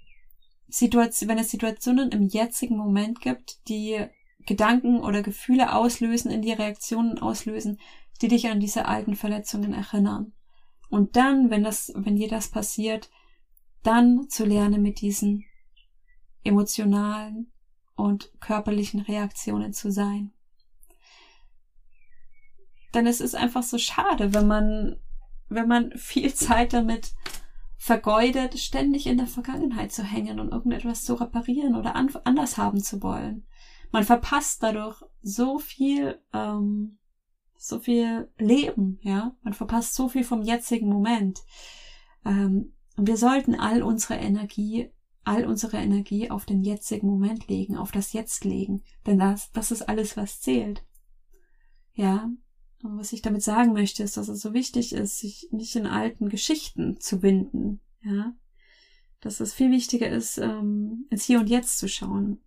Situation, 0.68 1.28
wenn 1.28 1.38
es 1.38 1.50
Situationen 1.50 2.10
im 2.10 2.26
jetzigen 2.26 2.76
Moment 2.76 3.20
gibt, 3.20 3.68
die 3.68 4.06
Gedanken 4.46 5.00
oder 5.00 5.22
Gefühle 5.22 5.74
auslösen, 5.74 6.30
in 6.30 6.42
die 6.42 6.52
Reaktionen 6.52 7.18
auslösen, 7.18 7.78
die 8.20 8.28
dich 8.28 8.48
an 8.48 8.60
diese 8.60 8.86
alten 8.86 9.14
Verletzungen 9.14 9.72
erinnern. 9.72 10.32
Und 10.88 11.16
dann, 11.16 11.50
wenn 11.50 11.62
das, 11.62 11.92
wenn 11.94 12.16
dir 12.16 12.28
das 12.28 12.48
passiert, 12.48 13.10
dann 13.82 14.28
zu 14.28 14.44
lernen, 14.44 14.82
mit 14.82 15.00
diesen 15.00 15.44
emotionalen 16.44 17.52
und 17.94 18.32
körperlichen 18.40 19.00
Reaktionen 19.00 19.72
zu 19.72 19.90
sein. 19.90 20.32
Denn 22.94 23.06
es 23.06 23.20
ist 23.20 23.34
einfach 23.34 23.62
so 23.62 23.78
schade, 23.78 24.34
wenn 24.34 24.46
man, 24.46 24.96
wenn 25.48 25.68
man 25.68 25.92
viel 25.96 26.32
Zeit 26.34 26.72
damit 26.72 27.12
vergeudet, 27.76 28.58
ständig 28.60 29.06
in 29.06 29.18
der 29.18 29.26
Vergangenheit 29.26 29.92
zu 29.92 30.04
hängen 30.04 30.38
und 30.38 30.52
irgendetwas 30.52 31.04
zu 31.04 31.14
reparieren 31.14 31.74
oder 31.74 31.96
an, 31.96 32.14
anders 32.24 32.56
haben 32.56 32.80
zu 32.80 33.02
wollen. 33.02 33.44
Man 33.90 34.04
verpasst 34.04 34.62
dadurch 34.62 35.02
so 35.20 35.58
viel, 35.58 36.20
ähm, 36.32 36.98
so 37.56 37.80
viel 37.80 38.30
Leben, 38.38 38.98
ja. 39.02 39.34
Man 39.42 39.52
verpasst 39.52 39.94
so 39.94 40.08
viel 40.08 40.24
vom 40.24 40.42
jetzigen 40.42 40.88
Moment. 40.88 41.40
Ähm, 42.24 42.72
und 42.96 43.08
wir 43.08 43.16
sollten 43.16 43.54
all 43.54 43.82
unsere 43.82 44.14
Energie, 44.14 44.90
all 45.24 45.44
unsere 45.44 45.78
Energie 45.78 46.30
auf 46.30 46.46
den 46.46 46.62
jetzigen 46.62 47.08
Moment 47.08 47.48
legen, 47.48 47.76
auf 47.76 47.92
das 47.92 48.12
Jetzt 48.12 48.44
legen. 48.44 48.82
Denn 49.06 49.18
das, 49.18 49.50
das 49.52 49.70
ist 49.70 49.82
alles, 49.82 50.16
was 50.16 50.40
zählt. 50.40 50.84
Ja, 51.94 52.30
und 52.82 52.98
was 52.98 53.12
ich 53.12 53.22
damit 53.22 53.42
sagen 53.42 53.72
möchte, 53.72 54.02
ist, 54.02 54.16
dass 54.16 54.28
es 54.28 54.40
so 54.40 54.54
wichtig 54.54 54.92
ist, 54.92 55.18
sich 55.18 55.48
nicht 55.52 55.76
in 55.76 55.86
alten 55.86 56.28
Geschichten 56.28 56.98
zu 57.00 57.20
binden, 57.20 57.80
ja. 58.02 58.34
Dass 59.20 59.38
es 59.38 59.54
viel 59.54 59.70
wichtiger 59.70 60.08
ist, 60.08 60.38
ähm, 60.38 61.06
ins 61.10 61.24
Hier 61.24 61.38
und 61.38 61.48
Jetzt 61.48 61.78
zu 61.78 61.88
schauen. 61.88 62.42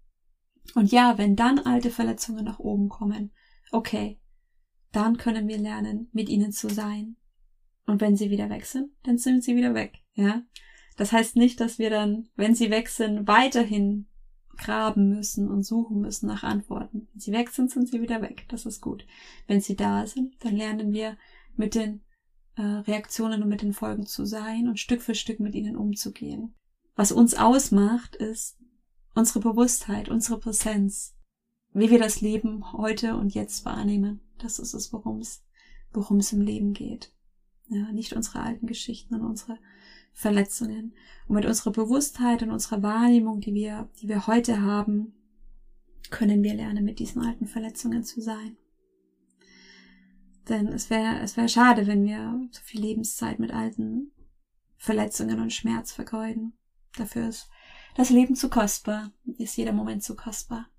Und 0.74 0.91
ja, 0.91 1.17
wenn 1.17 1.38
dann 1.38 1.60
alte 1.60 1.89
Verletzungen 1.89 2.43
nach 2.43 2.60
oben 2.60 2.89
kommen, 2.89 3.32
okay, 3.71 4.19
dann 4.91 5.17
können 5.17 5.48
wir 5.48 5.58
lernen, 5.58 6.10
mit 6.12 6.28
ihnen 6.28 6.52
zu 6.52 6.69
sein. 6.69 7.15
Und 7.86 8.02
wenn 8.02 8.17
sie 8.17 8.30
wieder 8.30 8.50
weg 8.50 8.65
sind, 8.65 8.91
dann 9.04 9.17
sind 9.17 9.43
sie 9.43 9.56
wieder 9.56 9.74
weg, 9.74 10.00
ja. 10.13 10.43
Das 10.98 11.12
heißt 11.12 11.36
nicht, 11.36 11.60
dass 11.60 11.80
wir 11.80 11.89
dann, 11.89 12.30
wenn 12.36 12.56
sie 12.56 12.71
weg 12.71 12.89
sind, 12.89 13.28
weiterhin 13.28 14.08
graben 14.58 15.10
müssen 15.10 15.50
und 15.50 15.63
suchen 15.63 16.02
müssen 16.02 16.28
nach 16.28 16.44
Antworten. 16.44 17.08
Wenn 17.12 17.20
sie 17.20 17.32
weg 17.32 17.50
sind, 17.50 17.72
sind 17.72 17.89
sie 17.89 18.02
wieder 18.02 18.22
weg. 18.22 18.46
Das 18.50 18.65
ist 18.65 18.82
gut. 18.82 19.06
Wenn 19.48 19.62
sie 19.62 19.76
da 19.76 20.06
sind, 20.06 20.36
dann 20.44 20.56
lernen 20.56 20.94
wir 20.94 21.18
mit 21.56 21.76
den 21.76 22.02
äh, 22.56 22.62
Reaktionen 22.62 23.44
und 23.44 23.50
mit 23.50 23.62
den 23.62 23.74
Folgen 23.74 24.06
zu 24.06 24.26
sein 24.26 24.68
und 24.68 24.80
Stück 24.80 25.02
für 25.02 25.15
Stück 25.15 25.39
mit 25.39 25.56
ihnen 25.56 25.76
umzugehen. 25.76 26.56
Was 26.96 27.12
uns 27.12 27.36
ausmacht, 27.36 28.15
ist 28.15 28.58
unsere 29.13 29.39
Bewusstheit, 29.39 30.10
unsere 30.10 30.39
Präsenz, 30.39 31.15
wie 31.74 31.89
wir 31.89 32.00
das 32.00 32.22
Leben 32.22 32.72
heute 32.74 33.18
und 33.18 33.34
jetzt 33.34 33.65
wahrnehmen. 33.65 34.22
Das 34.38 34.60
ist 34.60 34.74
es, 34.74 34.94
worum 34.94 35.20
es, 35.20 35.44
worum 35.91 36.18
es 36.18 36.32
im 36.34 36.41
Leben 36.41 36.74
geht. 36.74 37.12
Ja, 37.68 37.91
nicht 37.91 38.13
unsere 38.13 38.41
alten 38.41 38.68
Geschichten 38.68 39.15
und 39.15 39.26
unsere 39.26 39.58
Verletzungen. 40.15 40.95
Und 41.28 41.36
mit 41.36 41.45
unserer 41.45 41.71
Bewusstheit 41.71 42.41
und 42.41 42.49
unserer 42.49 42.82
Wahrnehmung, 42.82 43.41
die 43.41 43.54
wir, 43.54 43.89
die 44.01 44.08
wir 44.08 44.25
heute 44.25 44.62
haben, 44.62 45.13
können 46.10 46.41
wir 46.41 46.56
lernen, 46.56 46.86
mit 46.86 46.99
diesen 46.99 47.21
alten 47.21 47.45
Verletzungen 47.45 48.04
zu 48.04 48.21
sein. 48.21 48.58
Denn 50.47 50.67
es 50.67 50.89
wäre, 50.89 51.19
es 51.19 51.38
wäre 51.38 51.49
schade, 51.49 51.86
wenn 51.86 52.06
wir 52.06 52.47
so 52.51 52.62
viel 52.63 52.82
Lebenszeit 52.82 53.39
mit 53.39 53.51
alten 53.51 54.12
Verletzungen 54.78 55.39
und 55.41 55.51
Schmerz 55.51 55.91
vergeuden. 55.91 56.54
Dafür 56.97 57.28
ist 57.28 57.49
das 57.95 58.10
Leben 58.10 58.36
zu 58.36 58.49
kostbar, 58.49 59.12
ist 59.38 59.58
jeder 59.58 59.73
Moment 59.73 60.04
zu 60.04 60.15
kostbar. 60.15 60.69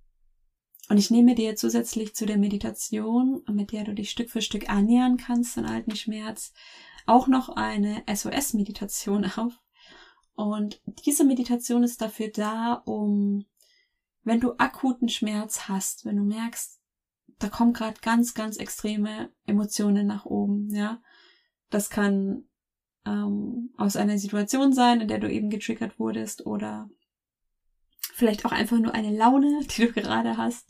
Und 0.88 0.98
ich 0.98 1.10
nehme 1.10 1.34
dir 1.34 1.56
zusätzlich 1.56 2.14
zu 2.14 2.26
der 2.26 2.38
Meditation, 2.38 3.42
mit 3.50 3.72
der 3.72 3.84
du 3.84 3.92
dich 3.92 4.10
Stück 4.10 4.30
für 4.30 4.40
Stück 4.40 4.70
annähern 4.70 5.16
kannst, 5.16 5.56
den 5.56 5.66
alten 5.66 5.96
Schmerz, 5.96 6.52
auch 7.06 7.28
noch 7.28 7.48
eine 7.50 8.02
SOS-Meditation 8.12 9.24
auf. 9.36 9.54
Und 10.34 10.82
diese 11.06 11.24
Meditation 11.24 11.82
ist 11.82 12.02
dafür 12.02 12.28
da, 12.28 12.74
um 12.84 13.46
wenn 14.22 14.40
du 14.40 14.54
akuten 14.58 15.08
Schmerz 15.08 15.68
hast, 15.68 16.04
wenn 16.04 16.16
du 16.16 16.24
merkst, 16.24 16.80
da 17.38 17.48
kommen 17.48 17.72
gerade 17.72 18.00
ganz, 18.00 18.34
ganz 18.34 18.56
extreme 18.56 19.30
Emotionen 19.46 20.06
nach 20.06 20.26
oben, 20.26 20.68
ja. 20.74 21.00
Das 21.70 21.90
kann 21.90 22.48
ähm, 23.04 23.72
aus 23.76 23.96
einer 23.96 24.18
Situation 24.18 24.72
sein, 24.72 25.00
in 25.00 25.08
der 25.08 25.20
du 25.20 25.30
eben 25.30 25.48
getriggert 25.48 25.98
wurdest 25.98 26.44
oder 26.44 26.90
vielleicht 28.14 28.44
auch 28.44 28.52
einfach 28.52 28.78
nur 28.78 28.94
eine 28.94 29.16
Laune, 29.16 29.60
die 29.76 29.86
du 29.86 29.92
gerade 29.92 30.36
hast 30.36 30.68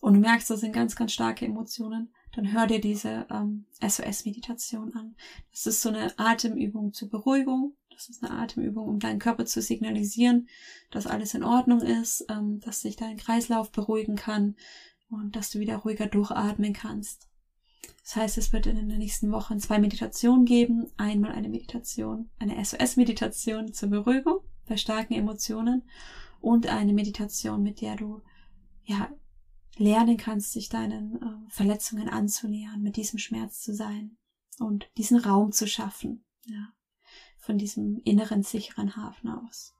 und 0.00 0.14
du 0.14 0.20
merkst, 0.20 0.50
das 0.50 0.60
sind 0.60 0.72
ganz, 0.72 0.96
ganz 0.96 1.12
starke 1.12 1.46
Emotionen, 1.46 2.12
dann 2.36 2.52
hör 2.52 2.66
dir 2.66 2.80
diese 2.80 3.26
ähm, 3.30 3.64
SOS-Meditation 3.80 4.94
an. 4.94 5.16
Das 5.50 5.66
ist 5.66 5.80
so 5.80 5.88
eine 5.88 6.16
Atemübung 6.18 6.92
zur 6.92 7.08
Beruhigung. 7.08 7.74
Das 7.90 8.10
ist 8.10 8.22
eine 8.22 8.38
Atemübung, 8.38 8.86
um 8.86 8.98
deinen 8.98 9.18
Körper 9.18 9.46
zu 9.46 9.62
signalisieren, 9.62 10.48
dass 10.90 11.06
alles 11.06 11.32
in 11.32 11.42
Ordnung 11.42 11.80
ist, 11.80 12.26
ähm, 12.28 12.60
dass 12.60 12.82
sich 12.82 12.96
dein 12.96 13.16
Kreislauf 13.16 13.72
beruhigen 13.72 14.16
kann 14.16 14.54
und 15.08 15.34
dass 15.34 15.50
du 15.50 15.60
wieder 15.60 15.78
ruhiger 15.78 16.06
durchatmen 16.06 16.74
kannst. 16.74 17.26
Das 18.02 18.16
heißt, 18.16 18.36
es 18.36 18.52
wird 18.52 18.66
in 18.66 18.76
den 18.76 18.98
nächsten 18.98 19.32
Wochen 19.32 19.58
zwei 19.58 19.78
Meditationen 19.78 20.44
geben. 20.44 20.90
Einmal 20.98 21.32
eine 21.32 21.48
Meditation, 21.48 22.28
eine 22.38 22.62
SOS-Meditation 22.62 23.72
zur 23.72 23.88
Beruhigung 23.88 24.40
bei 24.68 24.76
starken 24.76 25.14
Emotionen 25.14 25.84
und 26.40 26.66
eine 26.66 26.92
Meditation, 26.92 27.62
mit 27.62 27.80
der 27.80 27.96
du 27.96 28.20
ja 28.84 29.08
lernen 29.76 30.16
kannst, 30.16 30.52
sich 30.52 30.68
deinen 30.68 31.16
äh, 31.16 31.50
Verletzungen 31.50 32.08
anzunähern, 32.08 32.82
mit 32.82 32.96
diesem 32.96 33.18
Schmerz 33.18 33.60
zu 33.60 33.74
sein 33.74 34.16
und 34.58 34.90
diesen 34.96 35.18
Raum 35.18 35.52
zu 35.52 35.66
schaffen, 35.66 36.24
ja, 36.46 36.68
von 37.38 37.58
diesem 37.58 38.00
inneren 38.04 38.42
sicheren 38.42 38.96
Hafen 38.96 39.30
aus. 39.30 39.74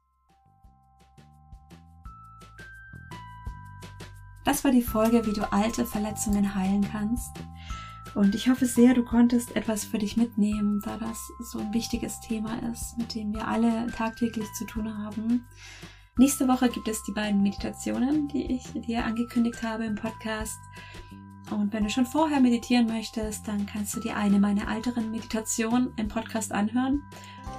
Das 4.44 4.62
war 4.62 4.70
die 4.70 4.82
Folge, 4.82 5.26
wie 5.26 5.32
du 5.32 5.52
alte 5.52 5.84
Verletzungen 5.84 6.54
heilen 6.54 6.82
kannst. 6.82 7.32
Und 8.14 8.34
ich 8.36 8.48
hoffe 8.48 8.64
sehr, 8.64 8.94
du 8.94 9.04
konntest 9.04 9.56
etwas 9.56 9.84
für 9.84 9.98
dich 9.98 10.16
mitnehmen, 10.16 10.80
da 10.84 10.96
das 10.96 11.18
so 11.50 11.58
ein 11.58 11.74
wichtiges 11.74 12.20
Thema 12.20 12.56
ist, 12.70 12.96
mit 12.96 13.14
dem 13.14 13.34
wir 13.34 13.46
alle 13.48 13.88
tagtäglich 13.88 14.46
zu 14.56 14.64
tun 14.64 14.96
haben. 14.96 15.44
Nächste 16.18 16.48
Woche 16.48 16.70
gibt 16.70 16.88
es 16.88 17.02
die 17.02 17.12
beiden 17.12 17.42
Meditationen, 17.42 18.26
die 18.28 18.50
ich 18.50 18.62
dir 18.72 19.04
angekündigt 19.04 19.62
habe 19.62 19.84
im 19.84 19.96
Podcast. 19.96 20.58
Und 21.50 21.74
wenn 21.74 21.84
du 21.84 21.90
schon 21.90 22.06
vorher 22.06 22.40
meditieren 22.40 22.86
möchtest, 22.86 23.46
dann 23.46 23.66
kannst 23.66 23.94
du 23.94 24.00
dir 24.00 24.16
eine 24.16 24.40
meiner 24.40 24.74
älteren 24.74 25.10
Meditationen 25.10 25.92
im 25.98 26.08
Podcast 26.08 26.52
anhören. 26.52 27.02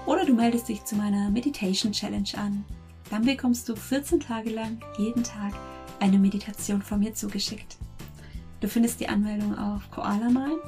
Oder 0.08 0.26
du 0.26 0.34
meldest 0.34 0.70
dich 0.70 0.84
zu 0.84 0.96
meiner 0.96 1.30
Meditation 1.30 1.92
Challenge 1.92 2.30
an. 2.36 2.66
Dann 3.12 3.26
bekommst 3.26 3.70
du 3.70 3.76
14 3.76 4.22
Tage 4.22 4.50
lang 4.50 4.80
jeden 4.98 5.24
Tag 5.24 5.54
eine 6.00 6.18
Meditation 6.18 6.82
von 6.82 7.00
mir 7.00 7.14
zugeschickt. 7.14 7.78
Du 8.60 8.68
findest 8.68 9.00
die 9.00 9.08
Anmeldung 9.08 9.56
auf 9.56 9.92
Koala 9.92 10.32
Mind 10.32 10.64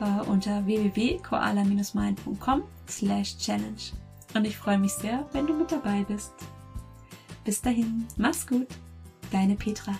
äh, 0.00 0.30
unter 0.30 0.64
www.koala-mind.com 0.64 2.62
slash 2.88 3.36
challenge. 3.38 3.94
Und 4.34 4.46
ich 4.46 4.56
freue 4.56 4.78
mich 4.78 4.92
sehr, 4.92 5.26
wenn 5.32 5.48
du 5.48 5.54
mit 5.54 5.72
dabei 5.72 6.04
bist. 6.04 6.34
Bis 7.50 7.60
dahin, 7.60 8.06
mach's 8.16 8.46
gut, 8.46 8.68
deine 9.32 9.56
Petra. 9.56 9.98